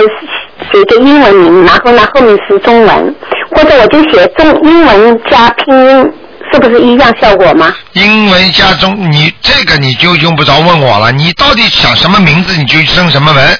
[0.71, 3.15] 写个英文名，然后呢后面是中文，
[3.55, 6.11] 或者我就写中英文加拼音，
[6.51, 7.73] 是不是一样效果吗？
[7.93, 13.59] 英文加中，你这个你就用不着问我了，你到底想什么名字你就生什么文。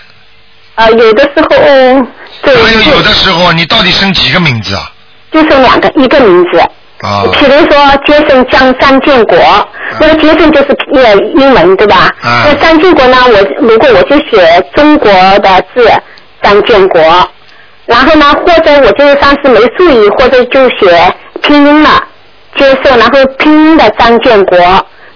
[0.76, 1.48] 啊，有的时候
[2.42, 4.90] 对还有有的时候你到底生几个名字啊？
[5.34, 6.62] 就剩两个，一个名字。
[7.02, 9.38] 啊，比如说杰森江张建国，
[10.00, 12.10] 那个杰森就是呃英文对吧？
[12.22, 15.92] 啊那张建国呢，我如果我就写中国的字
[16.42, 17.02] 张建国，
[17.88, 22.02] 然后呢，或者我就是当时没注意，或者就写拼音了，
[22.56, 24.58] 接受，然后拼音的张建国，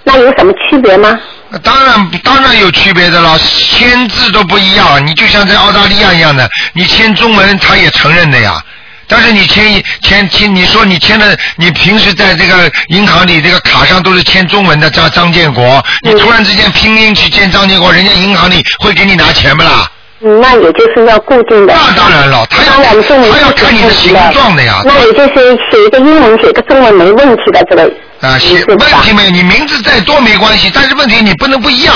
[0.04, 1.18] 那有什么区别吗？
[1.64, 5.08] 当然当然有区别的了，签字都不一样。
[5.08, 8.62] 你就像在澳大利亚一样的，你签中文他也承认的呀。
[9.08, 19.90] 但是你签一签签，你说你签的，你平时在这个银行里这个卡上都是签中文的张张建国，你突然之间拼音去签张建国，人家银行里会给你拿钱不啦？
[20.20, 21.76] 嗯，那也就是要固定的。
[21.76, 24.82] 那当然了，他要他要看你的形状的呀。
[24.84, 27.84] 那也就是写一个英文，写一个中文没问题的这个。
[28.22, 31.96] 啊，写问题没有，你名字再多没关系，但是问题你不能不一样。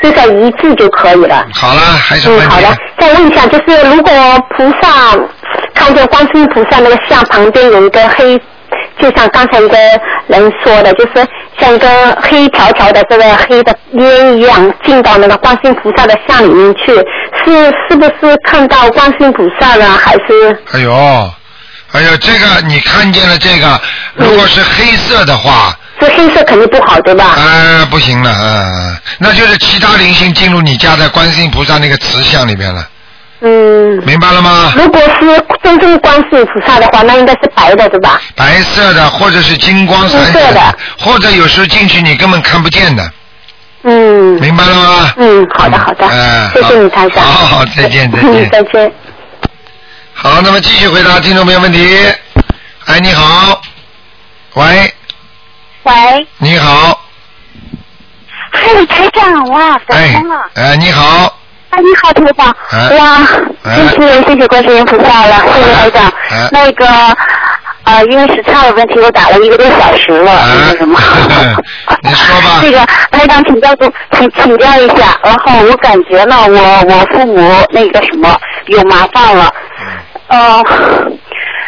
[0.00, 1.44] 至少一致就可以了。
[1.52, 2.54] 好了，还是嗯，问题。
[2.54, 2.76] 好的。
[2.98, 4.12] 再问一下，就是如果
[4.56, 5.12] 菩萨
[5.74, 8.38] 看见观世音菩萨那个像旁边有一个黑，
[8.98, 9.76] 就像刚才一个
[10.28, 11.26] 人说的，就是
[11.58, 11.88] 像一个
[12.22, 16.94] 黑条条的这个黑的烟一样进到那个观世音菩萨的像里面去，
[17.44, 20.58] 是是不是看到观世音菩萨了，还是？
[20.72, 20.92] 哎呦，
[21.92, 23.80] 哎呦，这个你看见了这个，
[24.14, 27.24] 如果是黑色的话，这黑色肯定不好，对吧？
[27.24, 32.86] 啊、不行了，嗯、那就是其他灵性进入你家的观世音菩萨那个慈像里面了，
[33.40, 34.02] 嗯。
[34.04, 34.72] 明白了吗？
[34.76, 38.20] 如果是真正观世音菩萨的话，那应该是白的，对吧？
[38.36, 43.12] 白色的或者是金光闪闪的，或者有时候进去你根本看不见的，
[43.82, 44.40] 嗯。
[44.40, 45.12] 明白了吗？
[45.16, 47.24] 嗯，好的好的，嗯谢谢你台长。
[47.24, 48.92] 好好再见再见嗯，再见。
[50.12, 51.96] 好，那么继续回答听众朋友问题。
[52.86, 53.60] 哎，你好，
[54.54, 54.92] 喂，
[55.84, 55.92] 喂，
[56.38, 57.00] 你好，
[58.50, 61.38] 嗨，台长哇，打了。，哎，你好，
[61.70, 62.56] 啊，你好，台长。
[62.72, 63.18] 哎哇，
[63.64, 66.12] 哎真是谢谢观世音菩萨了，谢谢台长。
[66.30, 66.86] 哎那个
[67.84, 70.32] 呃，因为时差的问题，我打了一个多小时了，
[70.66, 70.98] 那个什么。
[72.02, 72.60] 你说吧。
[72.62, 72.78] 这个
[73.10, 79.52] 台长请教请请请教一下，然后我感觉呢，我我父母那个什么有麻烦了，
[80.28, 80.62] 呃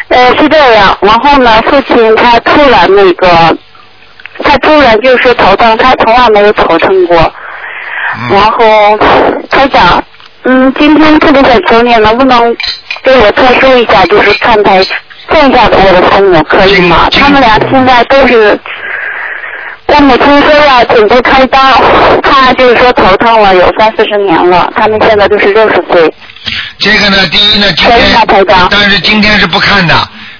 [0.09, 3.57] 呃是这样，然后呢，父亲他突然那个，
[4.43, 7.17] 他突然就是头疼，他从来没有头疼过，
[8.29, 8.97] 然后
[9.49, 10.03] 台长，
[10.43, 12.55] 嗯，今天特别想求你，能不能
[13.03, 14.83] 给我特殊一下，就是看台
[15.27, 17.07] 看一下我的父母可以吗？
[17.11, 18.59] 他们俩现在都是。
[19.85, 21.59] 我母亲说要准备开刀，
[22.23, 26.11] 她就是说头疼了有三四十年了，他们现在都是六十岁。
[26.79, 29.93] 这个呢，第一呢，今天，但是今天是不看的，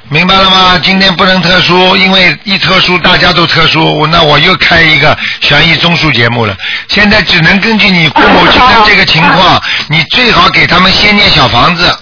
[0.10, 0.80] 明白了吗？
[0.84, 6.56] 今天不能特殊，因为一特殊大家都特殊，那我又开一个悬疑综述节目了。
[6.88, 11.97] 现在只能根据你父母亲的这个情况，你最好给他们先念小房子。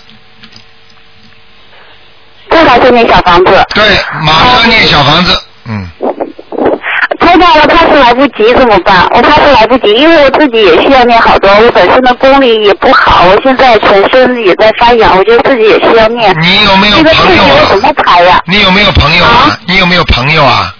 [2.50, 3.66] 最好先念小房子。
[3.74, 5.88] 对，马上念小房子，嗯。
[7.32, 9.08] 台长，我怕是来不及怎么办？
[9.16, 16.36] 我怕是来不及，因为我自己也需要念好多，我本身的功力也不好，我现在全身也在发痒，我觉得自己也需要念。
[16.42, 18.40] 你有没有朋友啊自己我怎么排呀？
[18.48, 19.58] 你有没有朋友啊？
[19.68, 20.74] 你有没有朋友啊？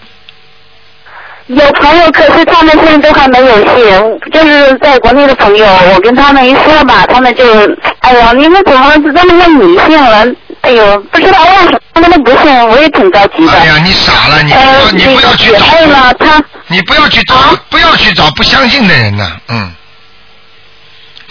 [1.48, 7.44] 有朋友，可是他们现在都还没有信，就是在国内的朋友，我跟他们一说吧，他们就，
[7.98, 10.24] 哎呀，你们怎么这么问迷信了？
[10.62, 13.52] 哎呦，不知道为什么他们都不信，我也挺着急的。
[13.52, 17.34] 哎呀，你傻了，你不呃要，你不要去找姐妹呢，她你不要去找，
[17.68, 19.72] 不要去找不相信的人呢，嗯，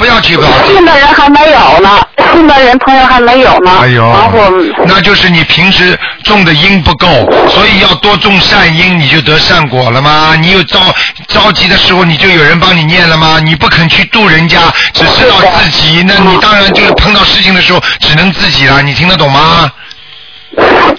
[0.01, 0.41] 不要去找。
[0.65, 3.71] 信的人还没有呢，信的人朋友还没有呢。
[3.81, 4.51] 哎呦然后，
[4.87, 7.07] 那就是你平时种的因不够，
[7.47, 10.35] 所以要多种善因，你就得善果了吗？
[10.41, 10.79] 你有着
[11.27, 13.39] 着急的时候，你就有人帮你念了吗？
[13.43, 14.57] 你不肯去度人家，
[14.91, 18.81] 只知道自己，那你当然就是碰到事情的时候只能自己了。
[18.81, 19.71] 你听得懂吗？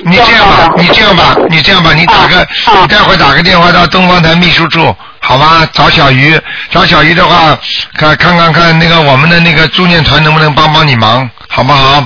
[0.04, 2.46] 你这样吧，你这样吧，你这样吧，你打个，
[2.80, 5.66] 你待会儿打个电话到东方台秘书处，好吗？
[5.72, 6.40] 找小鱼，
[6.70, 7.56] 找小鱼的话，
[7.98, 12.04] 看看看看那个我们的那个助念团能不能帮帮你忙，好不好？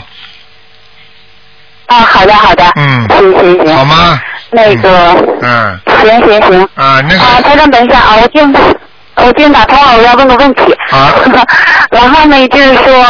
[1.86, 4.20] 啊，好的好的，嗯，行行行，好吗？
[4.50, 8.54] 那个，嗯，行行行，啊，那个啊，台长，等一下啊，我进
[9.16, 10.62] 我进打通了，我要问个问题。
[10.90, 11.12] 啊。
[11.90, 13.06] 然后呢，就是说，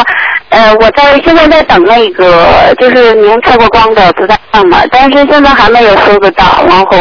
[0.51, 6.97] 呃，我在现在在等那个，就是您开过光的不在上嘛，但是现在还没有收得到，然后。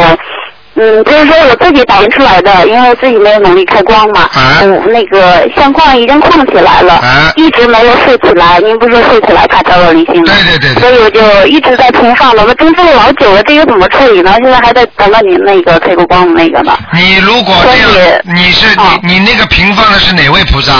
[0.77, 4.23] 嗯，就是说我自己打印出来的，因为我自己没有能力开光嘛。
[4.23, 7.01] 啊嗯，那个相框已经框起来了，
[7.37, 8.59] 一直没有竖起来。
[8.59, 10.33] 您不是说竖起来怕掉到灵性吗？
[10.33, 14.33] 对对对所以我就一直在平放了，我征收了老久了，这个怎么处理呢？
[14.43, 16.77] 现在还在等到您那个开过光的那个呢。
[16.93, 17.89] 你如果这样，
[18.35, 20.73] 你是你你那个平放的是哪位菩萨？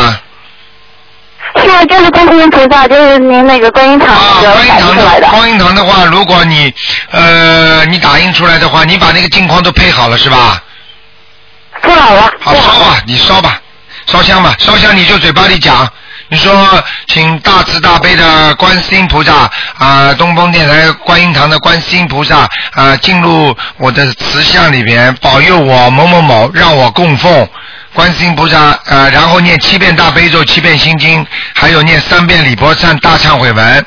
[1.58, 5.28] 是就是观世音菩萨，就是您那个观音堂那个观音堂的。
[5.30, 6.74] 观音堂的话，如果你
[7.12, 10.62] 呃你打印出来的话，你把那个镜框都配好了是吧？
[11.82, 12.32] 配好了。
[12.40, 13.60] 好烧吧，你烧吧，
[14.06, 15.88] 烧香吧，烧香你就嘴巴里讲。
[16.28, 19.48] 你说，请大慈大悲的观世音菩萨
[19.78, 27.48] 啊、东风电台观音堂的观世音菩萨啊、进入我的慈像里边，保佑我某某某，让我供奉
[27.96, 31.26] 观世音菩萨，呃，然后念七遍大悲咒，七遍心经，
[31.56, 33.86] 还有念三遍礼佛忏大忏悔文。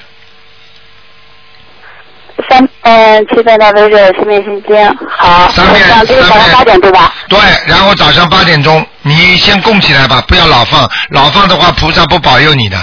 [2.48, 5.50] 三嗯七遍大悲咒，七遍心经，好。
[5.50, 5.86] 三遍
[6.26, 7.12] 早上八点对吧？
[7.28, 12.82] 对，然后早上八点钟，你先供起来吧，不要老放，老放的话菩萨不保佑你的。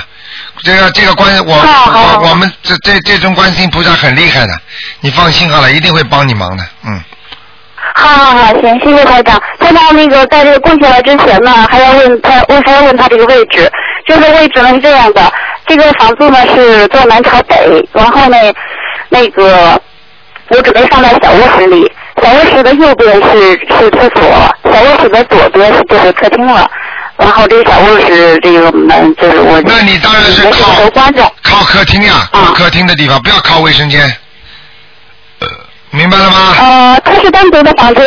[0.61, 4.53] 这个这个观我我我们这这这尊观世音菩萨很厉害的，
[4.99, 7.03] 你放心好了，一定会帮你忙的，嗯。
[7.97, 9.41] 好好好，行，谢谢台长。
[9.57, 13.71] 台长那个在这个供起来之前呢，还要问他，我还要问他这个位置。
[14.05, 15.31] 这个位置呢是这样的，
[15.65, 18.37] 这个房子呢是坐南朝北，然后呢，
[19.07, 19.81] 那个
[20.49, 21.89] 我准备放在小卧室里，
[22.21, 26.69] 小卧室的右边是是厕所，小卧室的左边是就是客厅了。
[27.17, 34.01] 然后这个小卧室这个门就是我，那你当然是靠都关着，靠客厅呀，靠客厅的地方，不要靠卫生间。
[35.95, 36.55] 呃，明白了吗？
[36.59, 38.05] 呃，它是单独的房间，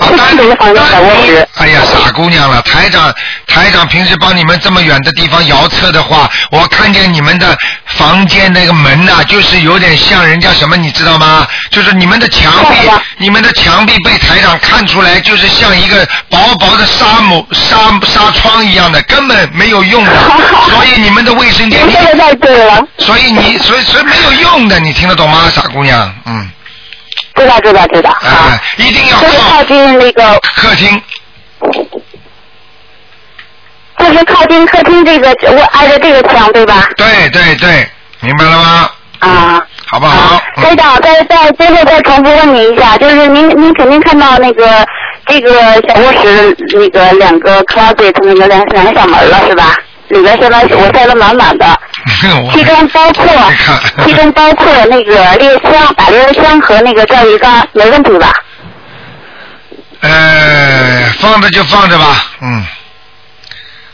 [0.00, 1.46] 是单独的房间小卧室。
[1.58, 3.12] 哎呀，傻姑娘了，台长，
[3.46, 11.46] 台长平时帮你们这么远的地方遥测的话，我看见你们的房间那个门呐、就是有点像人家什么，你知道吗？
[11.70, 17.76] 就是你们的墙壁，你们的墙壁被台长看出来，就是像一个薄薄的纱幕、纱
[18.06, 20.12] 纱窗一样的，根本没有用的。
[20.70, 22.82] 所以你们的卫生间，你这个太对了。
[22.98, 26.14] 所以你，所以所以没有用的，你听得懂吗，傻姑娘？
[26.24, 26.50] 嗯。
[27.36, 28.10] 知道知道知道。
[28.10, 31.02] 啊，一定要就是靠近那个客厅。
[33.98, 36.88] 就是靠近客厅这个，我挨着这个墙对吧？
[36.96, 37.88] 对对对，
[38.20, 38.90] 明白了吗？
[39.20, 39.66] 啊。
[39.88, 40.42] 好不好？
[40.56, 44.84] 台长，再再最后再重复问你一下，就是您您肯定看到那个
[45.26, 45.50] 这个
[45.88, 49.76] 小卧室那个两个 closet 那个两两个小门了是吧？
[50.08, 51.66] 里边现在我塞的满满的，
[52.52, 53.26] 其中包括
[54.04, 58.32] 其中包括那个猎枪、打猎枪和那个钓鱼竿，没问题吧？
[60.00, 62.04] 呃，放着就放着吧，
[62.40, 62.64] 嗯，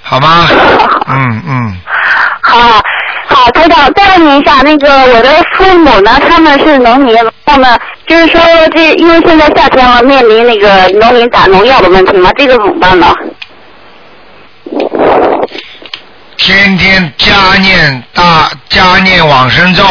[0.03, 0.47] 好吗？
[1.09, 1.81] 嗯嗯，
[2.43, 2.59] 好，
[3.29, 8.41] 好，台长，再问您一下，那个我的父母呢，他们是农民，然后呢，就是说
[8.75, 13.15] 这因为现在夏天了，面临那个农民打农药的问题嘛，这个怎么办呢？
[16.37, 19.85] 天天加念大加念往生咒，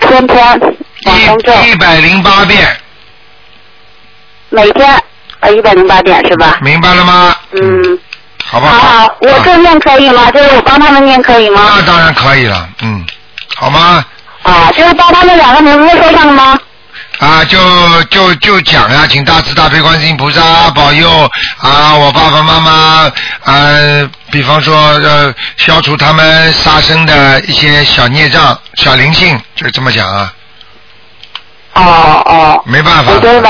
[0.00, 0.60] 天天
[1.06, 2.76] 往生咒一百零八遍，
[4.50, 5.02] 每天
[5.40, 6.58] 呃一百零八遍是吧？
[6.62, 7.36] 明白了吗？
[7.52, 7.98] 嗯，
[8.44, 10.30] 好吧好好，我这念可以吗？
[10.30, 11.74] 就是我帮他们念可以吗？
[11.76, 13.04] 那当然可以了，嗯，
[13.56, 14.04] 好吗？
[14.42, 16.58] 啊，就是帮他们两个名字说上了吗？
[17.18, 17.58] 啊，就
[18.04, 21.10] 就就讲呀，请大慈大悲观世音菩萨保佑
[21.58, 23.10] 啊，我爸爸妈妈
[23.44, 30.32] 啊，比方说呃，消除他们杀生的一些小孽障、小灵性，就这么讲啊。
[31.74, 32.62] 哦哦。
[32.66, 33.12] 没办法。
[33.20, 33.40] 这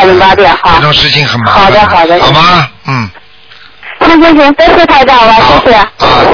[0.81, 1.65] 种事情很麻烦。
[1.65, 2.69] 好的好的好吗？
[2.87, 3.11] 嗯。
[4.01, 5.35] 行行行，谢谢台长了，
[5.65, 5.79] 谢谢。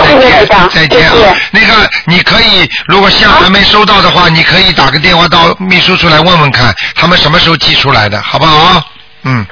[0.07, 1.15] 谢谢台长，再见啊！
[1.51, 8.83] 那个，你可以，如果像还没收到的话，你可以打个电话到秘书处来问问看，他们什么时候寄出来的，好不好？
[9.25, 9.47] 嗯。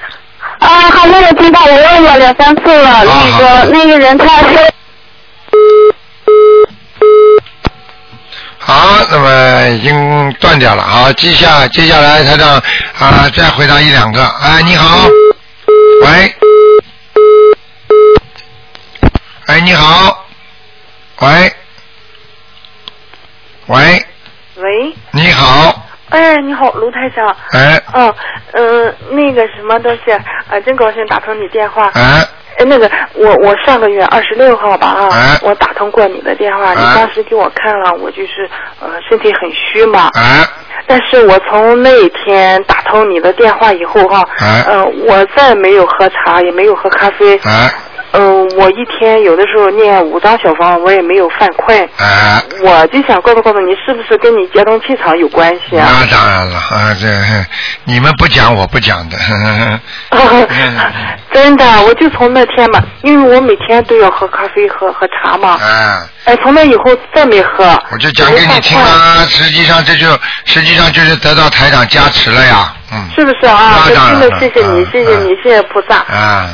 [0.58, 4.48] 啊，好像我听到，我问了两三次了，那个那个人他说。
[8.58, 10.82] 好，那么已经断掉了。
[10.82, 12.62] 好，接下接下来台长
[12.98, 14.22] 啊，再回答一两个。
[14.42, 15.08] 哎，你好，
[16.02, 16.34] 喂，
[19.50, 20.24] 哎，你好，
[21.22, 21.52] 喂，
[23.66, 24.06] 喂，
[24.58, 25.74] 喂，你好，
[26.10, 27.26] 哎，你好，卢台长。
[27.50, 28.14] 哎，嗯
[28.52, 31.90] 嗯，那个什么东西，啊，真高兴打通你电话。
[31.94, 32.24] 哎。
[32.58, 38.48] 哎，那个，我我上个月二十六号吧啊，哎我打通过你的电话，你哎当时给我看了，我就是
[38.78, 40.10] 呃身体很虚嘛。
[40.14, 40.46] 哎。
[40.86, 47.36] 但是我从那天打通你的电话以后哈，哎呃，我再没有喝茶，也没有喝咖啡。
[47.38, 47.68] 哎。
[48.12, 51.88] 嗯、我一天有的时候念五张小方，我也没有犯困。
[51.98, 52.42] 哎。
[52.62, 55.86] 我就想告诉告诉你，是不是跟你接通气场有关系啊？
[55.88, 57.06] 那当然了啊，这
[57.84, 59.16] 你们不讲我不讲的。
[61.32, 65.58] 真的，我就从那天嘛，因为我每天都要喝咖啡、喝喝茶嘛。
[65.62, 65.98] 哎。
[66.24, 66.84] 哎，从那以后
[67.14, 67.64] 再没喝。
[67.92, 70.06] 我就讲给你听啊，实际上这就
[70.44, 73.08] 实际上就是得到台长加持了呀，嗯。
[73.14, 73.84] 是不是啊？
[73.86, 75.96] 那当然了真的谢谢你，谢谢你，谢谢菩萨。
[75.96, 76.48] 啊，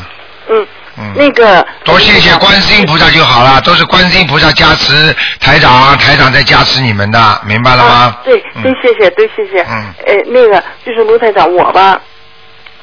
[0.49, 0.67] 嗯，
[0.99, 7.91] 嗯，那个多谢谢观世音菩萨就好了，都是观世音菩萨加持台长，台长在加持你们的，明白了吗？
[7.95, 9.63] 啊对，嗯对，谢谢，对，谢谢。
[9.63, 12.01] 嗯呃，那个就是卢台长，我吧，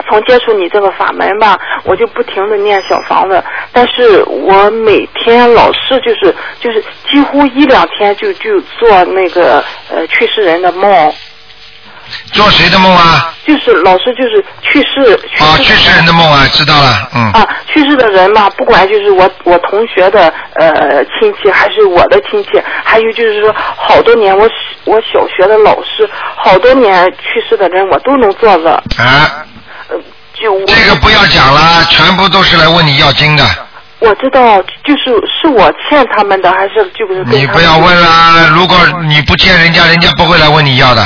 [0.08, 11.14] 从接触你这个法门吧，我就不停的念小房子，但是我每天老是就是就是几乎一两天就就做那个呃去世人的梦，
[12.32, 13.34] 做谁的梦啊？
[13.46, 17.32] 就是老师就是去世去啊，世去世人的梦啊，知道了，嗯。
[17.32, 24.50] 啊，去世的人嘛，不管就是我我同学的呃亲戚，还是我的亲戚，还有就是说好多年我
[24.86, 28.72] 我小学的老师，好多年去世的人我都能做着。
[28.98, 29.46] 啊，
[30.34, 33.44] 就我这个不要讲了，全部都是来问你要经的，
[34.00, 38.50] 我知道，就是是我欠他们的，还是就是跟他们你不要问啦。
[38.56, 41.06] 如果你不欠人家，人家不会来问你要的。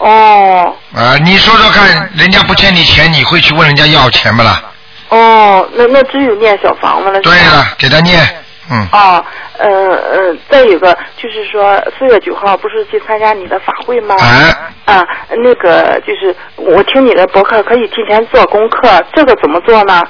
[0.00, 4.62] 哦啊，你说说看，人家不欠你钱，你会去问人家要钱不啦？
[5.10, 7.20] 哦，那那只有念小房子了。
[7.20, 8.18] 对了，给他念，
[8.70, 9.22] 嗯，啊，
[9.58, 14.14] 呃呃，再有个就是说，四月九号不是去参加你的法会吗？
[14.20, 14.56] 哎，
[14.86, 15.06] 啊，
[15.42, 20.02] 那个就是我听你的博客可以提前做功课，这个怎么做呢？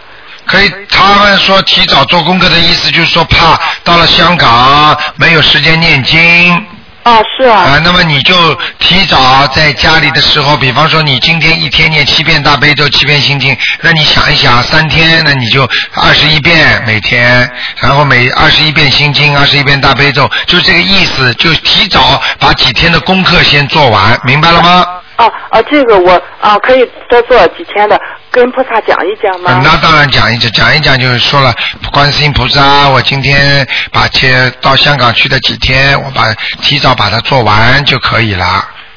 [0.47, 0.71] 可以。
[0.89, 6.67] 他们说提早做功课的意思就是说，怕到了香港没有时间念经。
[7.02, 7.60] 啊，是啊。
[7.60, 8.35] 啊，那么你就
[8.78, 15.62] 提早在家里的时候，比方说你今天一天念七遍大悲咒、七遍心经，那你想一想，三天那你就
[15.94, 24.85] 二十一遍每天，然后每二十一遍心经、二十一遍大悲咒，就这个意思，就提早把几天的功课先做完，明白了吗？
[25.16, 28.01] 啊啊，这个我啊可以多做几天的，
[28.31, 29.61] 跟菩萨讲一讲吗？
[29.65, 31.52] 那当然讲一讲，讲一讲就是说了，
[31.93, 34.28] 观世音菩萨，我今天把去
[34.61, 38.44] 到香港去的几天，我把提早把它做完就可以了，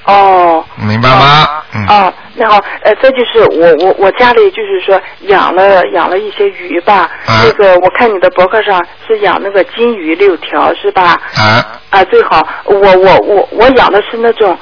[0.05, 0.63] 哦。
[0.75, 1.47] 明白吗？
[1.73, 1.85] 嗯。
[1.87, 11.19] 啊，那好，呃，这就是我我我家里就是说养了养了一些鱼吧，啊那个我看你的博客上是养那个金鱼六条是吧？
[11.35, 11.65] 啊。
[11.89, 14.57] 啊，最好我我我我养的是那种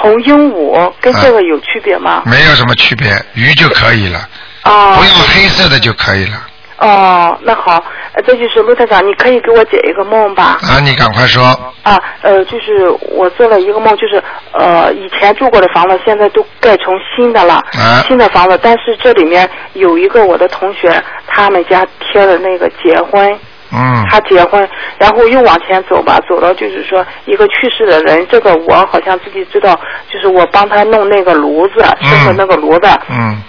[0.00, 2.22] 红鹦鹉，跟这个有区别吗？
[2.26, 4.28] 没有什么区别，鱼就可以了，
[4.64, 6.42] 哦不用黑色的就可以了。
[6.78, 7.82] 哦，那好，
[8.12, 10.58] 呃，这就是陆台长，你可以给我解一个梦吧？
[10.60, 11.42] 啊，你赶快说。
[11.82, 23.38] 啊，呃，就是我做了一个梦，就是呃，以前住过的房子现在都盖成新的了，啊新的房子，但是这里面有一个我的同学，他们家贴的那个结婚，
[23.72, 24.04] 嗯。
[24.10, 24.68] 他结婚，
[24.98, 29.78] 然后又往前走吧，走到就是说一个去世的人，这个我好像自己知道，
[30.12, 33.42] 就是我帮他弄那个炉子，生的那个炉子，嗯。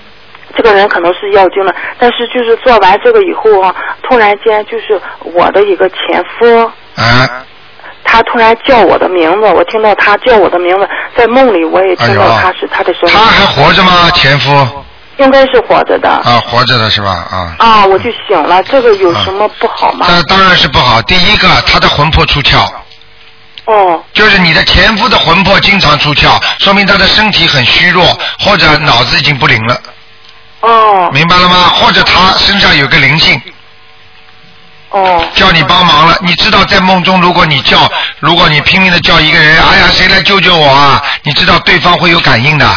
[0.55, 6.63] 这个人可能是要精了，但是就是做完这个以后啊，突然间就是我的一个前夫，
[6.95, 7.45] 啊，
[8.03, 13.15] 他突然叫我的名字，我听到他叫我的名字，在梦里我也听到他是他的声音。
[13.15, 14.09] 他还活着吗？
[14.15, 14.51] 前夫
[15.17, 16.09] 应该是活着的。
[16.09, 17.27] 啊，活着的是吧？
[17.31, 17.55] 啊。
[17.59, 20.05] 啊，我就醒了，这个有什么不好吗？
[20.09, 21.01] 那当然是不好。
[21.03, 22.59] 第一个，他的魂魄出窍。
[23.65, 24.03] 哦。
[24.13, 28.05] 就是你的前夫的魂魄经常出窍，说明他的身体很虚弱，
[28.39, 29.81] 或者脑子已经不灵了。
[30.61, 31.09] 哦。
[31.11, 31.55] 明白了吗？
[31.75, 33.41] 或者他身上有个灵性。
[34.91, 35.25] 哦。
[35.33, 41.03] 叫你帮忙了，你知道在梦中，如果你叫，如果你拼命的叫一个人，哎呀，谁来救救我啊？
[41.23, 42.67] 你知道对方会有感应的。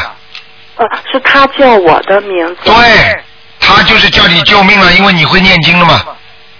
[0.80, 2.56] 呃， 是他叫我的名字。
[2.64, 3.22] 对，
[3.60, 6.04] 他就是叫你救命了，因为你会念经了嘛。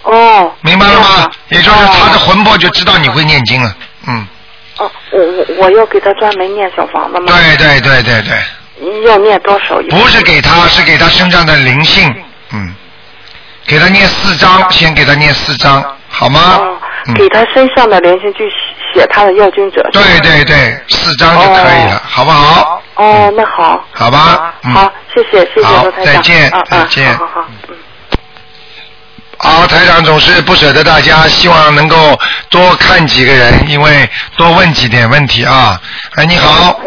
[0.03, 0.51] 哦。
[0.61, 1.29] 明白了吗？
[1.49, 3.75] 也就是他的魂魄就知道你会念经了，
[4.07, 4.27] 嗯。
[4.77, 7.25] 哦，我我我要给他专门念小房子吗？
[7.27, 9.75] 对对对对对，要念多少？
[9.89, 12.11] 不是给他，是给他身上的灵性，
[12.51, 12.73] 嗯，
[13.67, 16.57] 给他念四张，先给他念四张，好吗？
[16.59, 16.77] 哦，
[17.15, 18.49] 给他身上的灵性去
[18.93, 19.87] 写他的要经者。
[19.93, 22.80] 对对对，四张就可以了，好不好？
[22.95, 23.83] 哦，那好。
[23.93, 24.73] 好吧，嗯。
[24.73, 26.13] 好，谢谢谢谢好罗台长。
[26.13, 27.47] 再见再见好好好。
[29.43, 31.95] 好，台长总是不舍得大家，希望能够
[32.49, 34.07] 多看几个人，因为
[34.37, 35.81] 多问几点问题啊。
[36.15, 36.79] 哎，你好，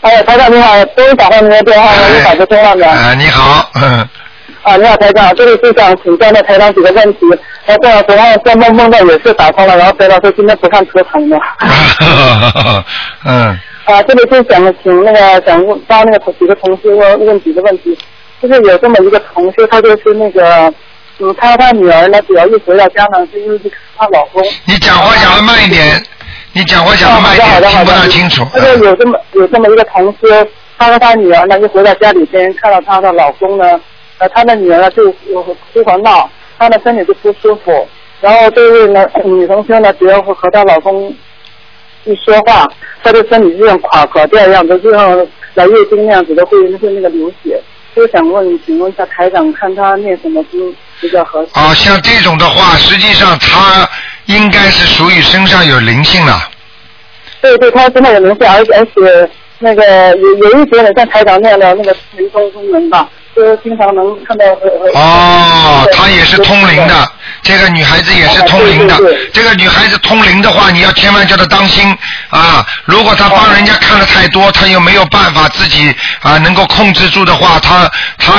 [0.00, 2.90] 哎，台长你好，终于打通您的电话了，我打不通了的。
[2.90, 4.08] 啊，你好，嗯，
[4.64, 7.20] 啊，你好，台长，这里是想请教那台长几个问题。
[7.64, 11.38] 然后昨晚做梦梦到也是打通了，然后台长说今天不看图腾了。
[13.24, 17.98] 嗯，啊，这里就想请那个想问帮那个几个同事问问几个问题，
[18.40, 20.72] 就是有这么一个同事，他就是那个，
[21.18, 24.42] 嗯，她和她女儿呢，主要一回到家呢，是因为去看她老公。
[24.66, 26.00] 你讲话讲的慢一点，
[26.52, 28.44] 你讲话讲的慢一点，听不大清楚。
[28.52, 30.46] 她说有这么有这么一个同事，
[30.78, 33.80] 他和他女儿呢，一回到家里边，看到她的老公呢，
[34.18, 37.88] 呃，她的女儿呢就有哭和闹，她的身体就不舒服，
[38.20, 41.12] 然后这位呢女同学呢，只要和她老公
[42.04, 42.68] 一说话，
[43.02, 45.16] 他的身体就像垮垮掉一样的，就像
[45.54, 47.60] 来月经那样子的，会会那个流血。
[47.94, 51.50] 就想问，请问一下台长，看他念什么经比较合适。
[51.52, 53.86] 啊，像这种的话，实际上他
[54.24, 56.48] 应该是属于身上有灵性了。
[57.42, 64.44] 对对，他身上有灵性，而且而且那个有有一点点像台长那样的那个神通功能吧，就是经常能看到。
[64.44, 69.00] 呃哦，她也是通灵的，这个女孩子也是通灵的。
[69.32, 71.96] 这个女孩子通灵的话，你要千万叫她当心
[72.28, 72.64] 啊！
[72.84, 78.34] 如果她帮人家看的太多，她又没有办法自己啊能够控制住的话，她她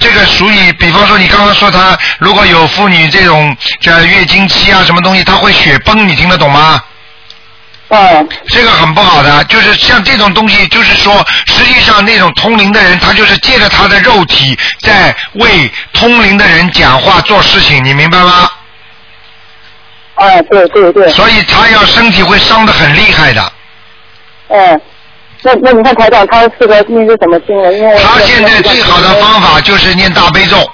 [0.00, 6.80] 这个属于，比方说你刚刚说她如果有妇女这种这月经期啊什么东西，她会血崩，你听得懂吗？
[7.90, 18.50] 嗯，这个很不好的，就是像这种东西，就是说，实际上那种通灵的人，他就是借着他的肉体在为通灵的人讲话做事情，你明白吗？
[20.16, 21.08] 哎，对对对。
[21.10, 23.52] 所以他要身体会伤得很厉害的。
[24.48, 24.80] 嗯，
[25.42, 27.72] 那那你看台长他适合念是什么经文？
[27.72, 30.70] 因为他现在最好的方法就是念大悲咒。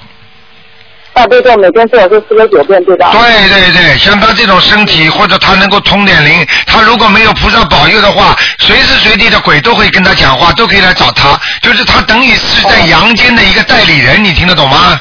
[1.14, 3.12] 大悲咒每天最好是四个九遍，对吧？
[3.12, 15.00] 对对对，像他这种身体，或者他能够通点灵，他如果没有菩萨保佑的话，随时随地的鬼都会跟他讲话，都可以来找他，就是他等于是在阳间的一个代理人，你听得懂吗？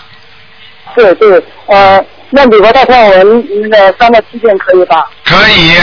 [0.96, 2.00] 对对，呃，
[2.30, 5.06] 那礼佛大忏文那个三到七遍可以吧？
[5.26, 5.74] 可以，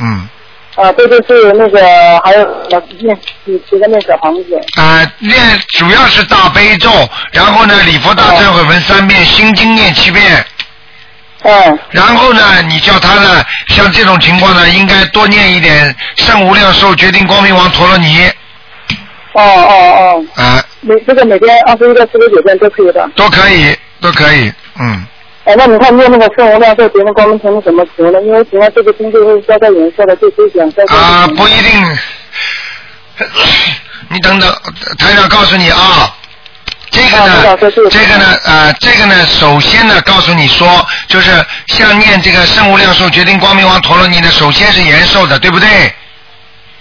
[0.00, 0.28] 嗯。
[0.76, 1.80] 啊，对对对那个
[2.24, 3.14] 还有呃念
[3.44, 4.60] 几几个念小房子。
[4.78, 5.36] 啊，念
[5.76, 6.90] 主要是大悲咒，
[7.32, 10.44] 然后呢，礼佛大忏悔文三遍，心经念七遍。
[11.42, 11.78] 嗯。
[11.90, 18.30] 然后呢，你叫他呢，像这种情况呢，应该多念一点圣无量寿决定光明王陀罗尼。
[19.32, 20.42] 哦哦哦。
[20.42, 20.64] 啊。
[20.82, 23.10] 每这个每天二十一到四十九遍都可以的。
[23.16, 25.06] 都可以，都可以，嗯。
[25.50, 28.22] 哎，那你看念那个圣无量寿决定光明前是怎么求呢？
[28.22, 30.84] 因为平常这个经就是交代颜色的，就可以讲在。
[30.84, 31.98] 啊，不一定。
[34.10, 34.48] 你等等，
[34.96, 36.14] 台长告诉你啊，
[36.92, 37.56] 这个呢，
[37.90, 41.32] 这个呢，呃，这个呢，首先呢，告诉你说，就是
[41.66, 45.68] 像念这个圣无量寿决定光明王陀罗尼呢，首先是延寿的，对不对？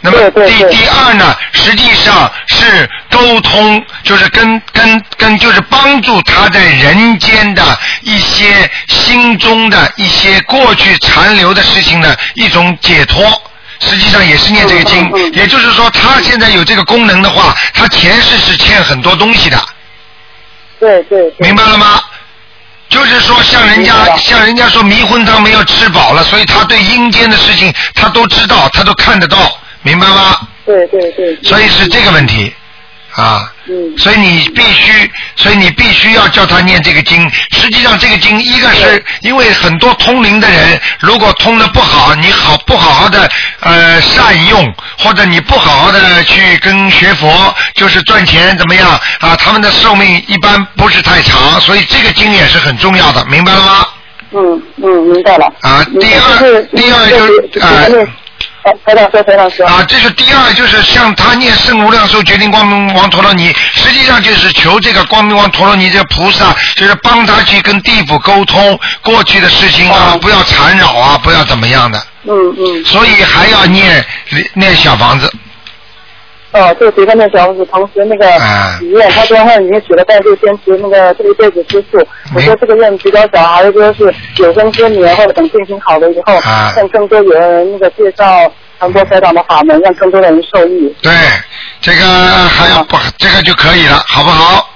[0.01, 13.25] 那么第第二呢，实际上是沟通，就是跟跟跟，就是帮助他在人间的一些心中的一些过去残留的事情的一种解脱。
[13.81, 19.57] 实际上也是念这个经，也就是说，他现在有这个功能的话，他前世是欠很多东西的。
[20.79, 21.33] 对对。
[21.39, 22.01] 明白了吗？
[22.89, 29.37] 就是说，像人家像人家说迷魂汤没有吃饱了，所以他对阴间的事情他都知道，他都看得到。
[29.81, 30.47] 明白吗？
[30.65, 31.37] 对对对。
[31.43, 32.53] 所以是这个问题，
[33.15, 33.51] 啊。
[33.67, 33.97] 嗯。
[33.97, 37.29] 所以你必须，所以你必须要叫他念这个经。
[37.51, 43.29] 实际上，这个经一个是因为很多通灵的人，如果通的不好，你好不好好的
[43.61, 48.89] 呃善用，或者你不好好的去跟学佛，就是赚钱怎么样
[49.19, 49.35] 啊？
[49.35, 53.87] 他们的寿命一般不是太长，所以这个经也是很重要的，明白了吗？
[54.31, 55.45] 嗯嗯，明白了。
[55.61, 57.85] 啊，第二，第二就是啊。
[58.85, 59.65] 台长说，台长说。
[59.65, 72.01] 啊，这是第二，就是像他念圣无量寿决定光明王陀罗尼，实际上就是求这个光明王陀罗尼这个菩萨，就是帮他去跟地府沟通过去的事情啊，不要缠绕啊，不要怎么样的。
[72.23, 72.85] 嗯嗯。
[72.85, 74.05] 所以还要念
[74.53, 75.31] 念小房子。
[76.51, 78.25] 哦，这个别的那小房子，同时那个
[78.79, 82.03] 许愿，他说他已经许了，但是坚持那个这一辈子吃素。
[82.35, 86.33] 我说这个愿比较小，还是说是有生之年或者等病情好了以后，
[86.75, 90.91] 让更多有人那个介绍传播台长的法门，让更多的人受益。
[91.03, 91.11] 对，
[91.81, 94.67] 这个还要不这个就可以了，好不好？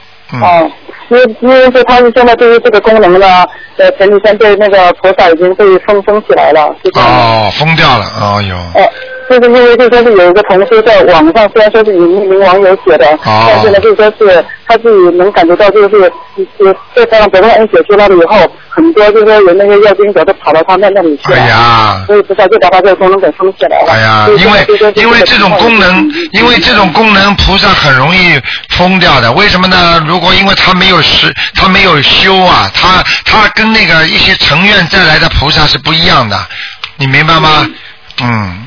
[0.42, 0.72] 哦，
[1.10, 3.44] 因为因为说他是现在对于这个功能呢，
[3.78, 8.56] 呃，前几天被那个菩萨已经被封封起来了，哦，封掉了，哦哟。
[8.76, 8.88] 哎。
[9.30, 16.12] 就是因为就说是有一个同事在网上，虽然说是有匿名网友写的，但是呢，就说是他自己能感觉到，就是
[16.58, 21.38] 是在台上得到恩血出来了以后，很多就是说有那些要经者都跑到他那那里去了。
[21.38, 22.04] 哎呀！
[22.08, 23.92] 所以菩萨就把他这个功能给封起来了。
[23.92, 28.40] 哎呀，因为因为这种功能，因为这种功能，菩萨很容易
[28.70, 29.32] 封掉的。
[29.34, 30.04] 为什么呢？
[30.08, 36.38] 如果因为他没有实，他没有修啊，他他跟那个一些成愿再来的菩萨是不一样的，
[36.98, 37.62] 你明白吗？
[37.64, 37.74] 嗯，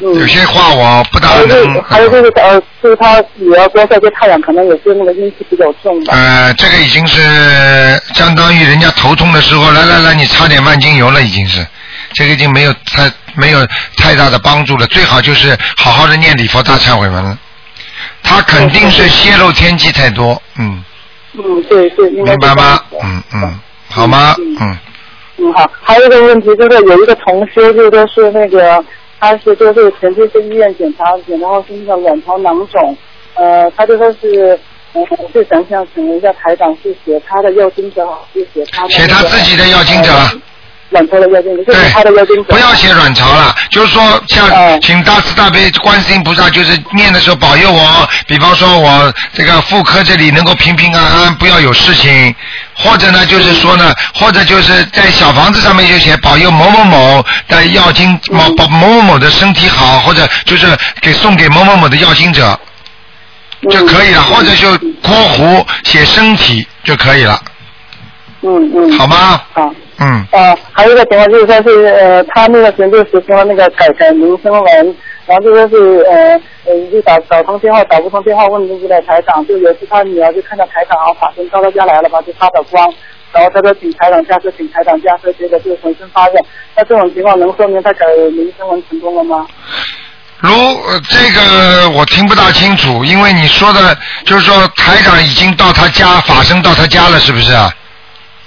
[0.00, 1.82] 有些话我不大能。
[1.82, 6.14] 还有就是呃，就是他也要多晒些太阳，可能也是那个阴气比较重吧。
[6.14, 7.20] 呃，这个已经是
[8.14, 11.66] 相当于人家头痛的时候，来来来，你擦点万金油了，已经是，
[12.12, 13.66] 这个已经没有太没有
[13.96, 14.86] 太大的帮助了。
[14.88, 17.38] 最好就是好好的念礼佛大忏悔文了。
[18.22, 20.84] 他肯定是泄露天机太多，嗯。
[21.34, 22.80] 嗯，对对，明白吗？
[23.02, 24.34] 嗯嗯，好吗？
[24.38, 24.78] 嗯。
[25.38, 28.84] 嗯好，还有一个问题就是有一个同修，就说是那个。
[29.18, 32.96] 他是就是前期去医院检查，检查后是那个卵巢囊肿，
[33.34, 34.58] 呃，他就说是
[34.92, 40.10] 我就想想请问一下台长，是写他的要经者好，是写他写他自己的要经者。
[40.90, 42.42] 卵巢的要经者，就是他的要经者。
[42.44, 52.34] 不要写卵巢了，就是说像请大慈大悲观世音菩萨，就是念的时候保佑我，比方说我这个妇科这里能够平平安安，不要有事情，
[52.74, 60.66] 或者呢就是说呢，或者就是在小房子上面就写保佑某某某的药精某某某某某的身体好，或者就是
[61.00, 62.58] 给送给某某某的药精者
[63.70, 64.70] 就可以了，或者就
[65.02, 67.40] 括弧写身体就可以了，
[68.42, 68.98] 嗯嗯。
[68.98, 69.42] 好吗？
[69.52, 69.74] 好。
[69.98, 70.26] 嗯。
[70.32, 74.96] 呃，还有一个情况就是说是呃，他那个时候就实行了那个改改名声文，
[75.26, 82.92] 然后就说是呃呃，就打打通电话打不通电话问那个台长，就有一次他女儿就看到台长啊法身到他家来了吧，就发的光，
[83.32, 86.34] 然后他说请台长驾车，请台长驾车，结果就浑身发热。
[86.76, 89.46] 那这种情况能说明他改名声文成功了吗？
[90.38, 93.96] 如呃这个我听不大清楚，因为你说的
[94.26, 97.72] 就是说台长已经到他家，法身到他家了，是不是啊？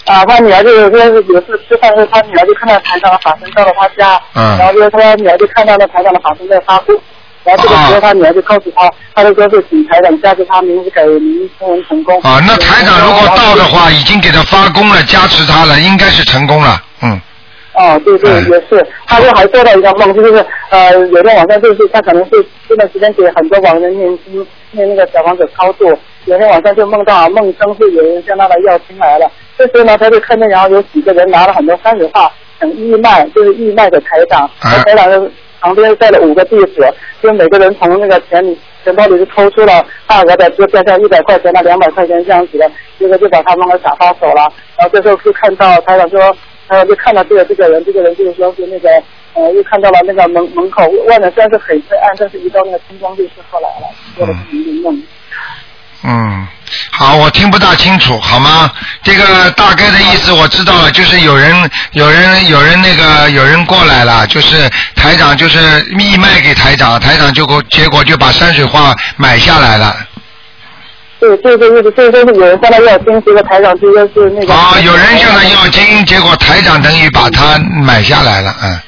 [0.10, 6.98] 啊，他女儿就是说是有次吃饭的时候，他女儿就看到台上的法身到了他家，嗯然后就是他女儿就看到那台上的法身在发光，
[7.44, 12.20] 然后这个时候他女儿就告诉他，他就说是请台长加持他名字改名声文成功。
[12.22, 17.22] 啊，那台长如果到的话，已经给他发功了，加持他了，应该是成功了，嗯。
[17.76, 18.86] 哦，对对，也是。
[19.06, 25.88] 他就还做到一个梦，就是呃，有天晚上就是他可能是这段时间给很多网人念经，念那个小房子操作。
[26.26, 29.32] 有天晚上就梦到啊，梦中是有人向他的要亲来了。
[29.60, 34.50] 这时候呢，他就看见然后有几个人拿了很多山水画，等义卖，就是义卖给台长。
[34.64, 35.30] 那台长就
[35.60, 44.48] 旁边带了五个弟子，就每个人从那个钱里钱包里就抽出了大额的，就变成一百块钱、那两百块钱这样子的，结果就把他们给打发走了。
[44.78, 46.36] 然后这时候就看到台长说。
[46.70, 48.88] 呃，就看到这个这个人，这个人就是说是那个
[49.34, 55.04] 呃，又看到了那个门门口外面虽然是很黑暗，但是一到那个灯光就是后来了，做了一个梦。
[56.04, 56.48] 嗯，
[56.92, 58.72] 好，我听不大清楚，好吗？
[59.04, 65.60] 这个大概的意思我知道了，就是有人有人有人那个有人过来了，就是台长就是
[65.92, 69.96] 密卖给台长，台长就给结果就把山水画买下来了。
[71.20, 74.54] 对对对对，所以说是有人向他要金，结果台长就说是那个。
[74.54, 78.80] 啊，有人向他要金， 结果台长等于把他买下来了，嗯。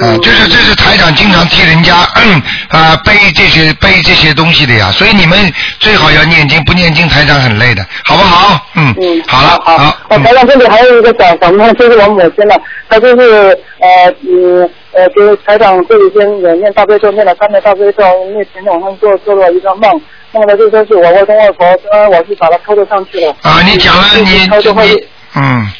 [0.00, 8.66] 嗯，就是这是台长经常替人家嗯 啊背这些背这些东西的呀，所以你们最好要念经，不念经台长很累的，好不好？
[8.76, 9.78] 嗯，嗯，好了，好。
[9.78, 9.96] 好。
[10.10, 18.02] 哦，台长这里还有一个小房子，就是我母亲了，她就是呃嗯呃，就是台长这几天也念大悲咒，念了三遍大悲咒，
[18.34, 20.00] 那前天晚上做做了一个梦，
[20.32, 23.34] 梦的就说是我外公外婆，说我是把他偷着上去了。
[23.42, 25.70] 啊，你讲了，你你嗯。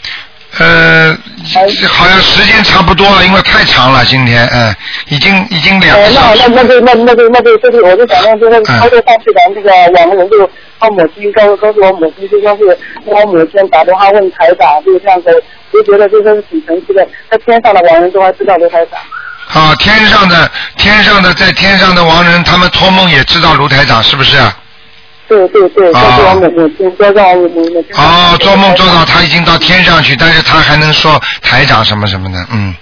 [0.58, 1.16] 呃，
[1.88, 4.74] 好像时间差不多了，因为太长了，今天，嗯，
[5.08, 6.42] 已经已经两个小时。
[6.48, 15.30] 那那那就那那就那就就是，我就想问，就是他就上去咱这个网人就他母亲告告诉我母亲，就说是我母亲打电话问台长，就是这样子，
[15.72, 19.62] 就觉得就说是挺神奇的，在天上的网人都还知道卢台长。
[19.62, 24.36] 啊，天上的天上的在天上的亡人，他们托梦也知道卢台长是不是？
[25.28, 27.94] 对对对，这是我母母亲，这是我母母亲。
[27.96, 32.74] 哦，做梦做到他已经到天上去，但是他还能说台长什么什么的，嗯。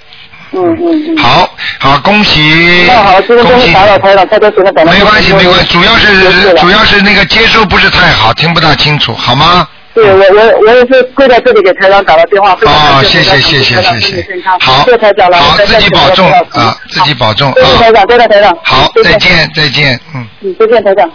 [0.52, 1.16] 嗯嗯嗯。
[1.18, 1.50] 好，
[1.80, 2.84] 好，恭喜。
[2.86, 3.72] 那好，今天恭喜。
[3.72, 4.92] 打扰台长，太多时间等了。
[4.92, 9.68] 没关系，没关系，主要是主要是那个接收不是太好，听不大清楚，好吗？
[9.92, 12.52] 对，我我我也是跪在这里给台长打了电话。
[12.52, 14.26] 哦，谢谢谢谢谢谢。
[14.60, 15.36] 好，谢谢台长了。
[15.36, 17.54] 好，自己保重啊，自己保重啊。
[17.56, 18.56] 谢谢台长，谢谢台长。
[18.62, 20.26] 好，再见再见，嗯。
[20.42, 21.10] 嗯，再见台长。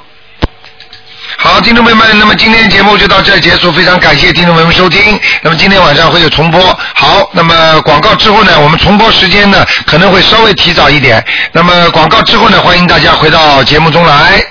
[1.38, 5.20] 好，听众朋友们，那么今天节目就到这结束，非常感谢听众朋友们收听。
[5.42, 6.62] 那么今天晚上会有重播。
[6.94, 11.24] 好，那么广告之后呢，我们重播时间呢可能会稍微提早一点。
[11.52, 14.44] 那么广告之后呢，欢迎大家回到节目中来。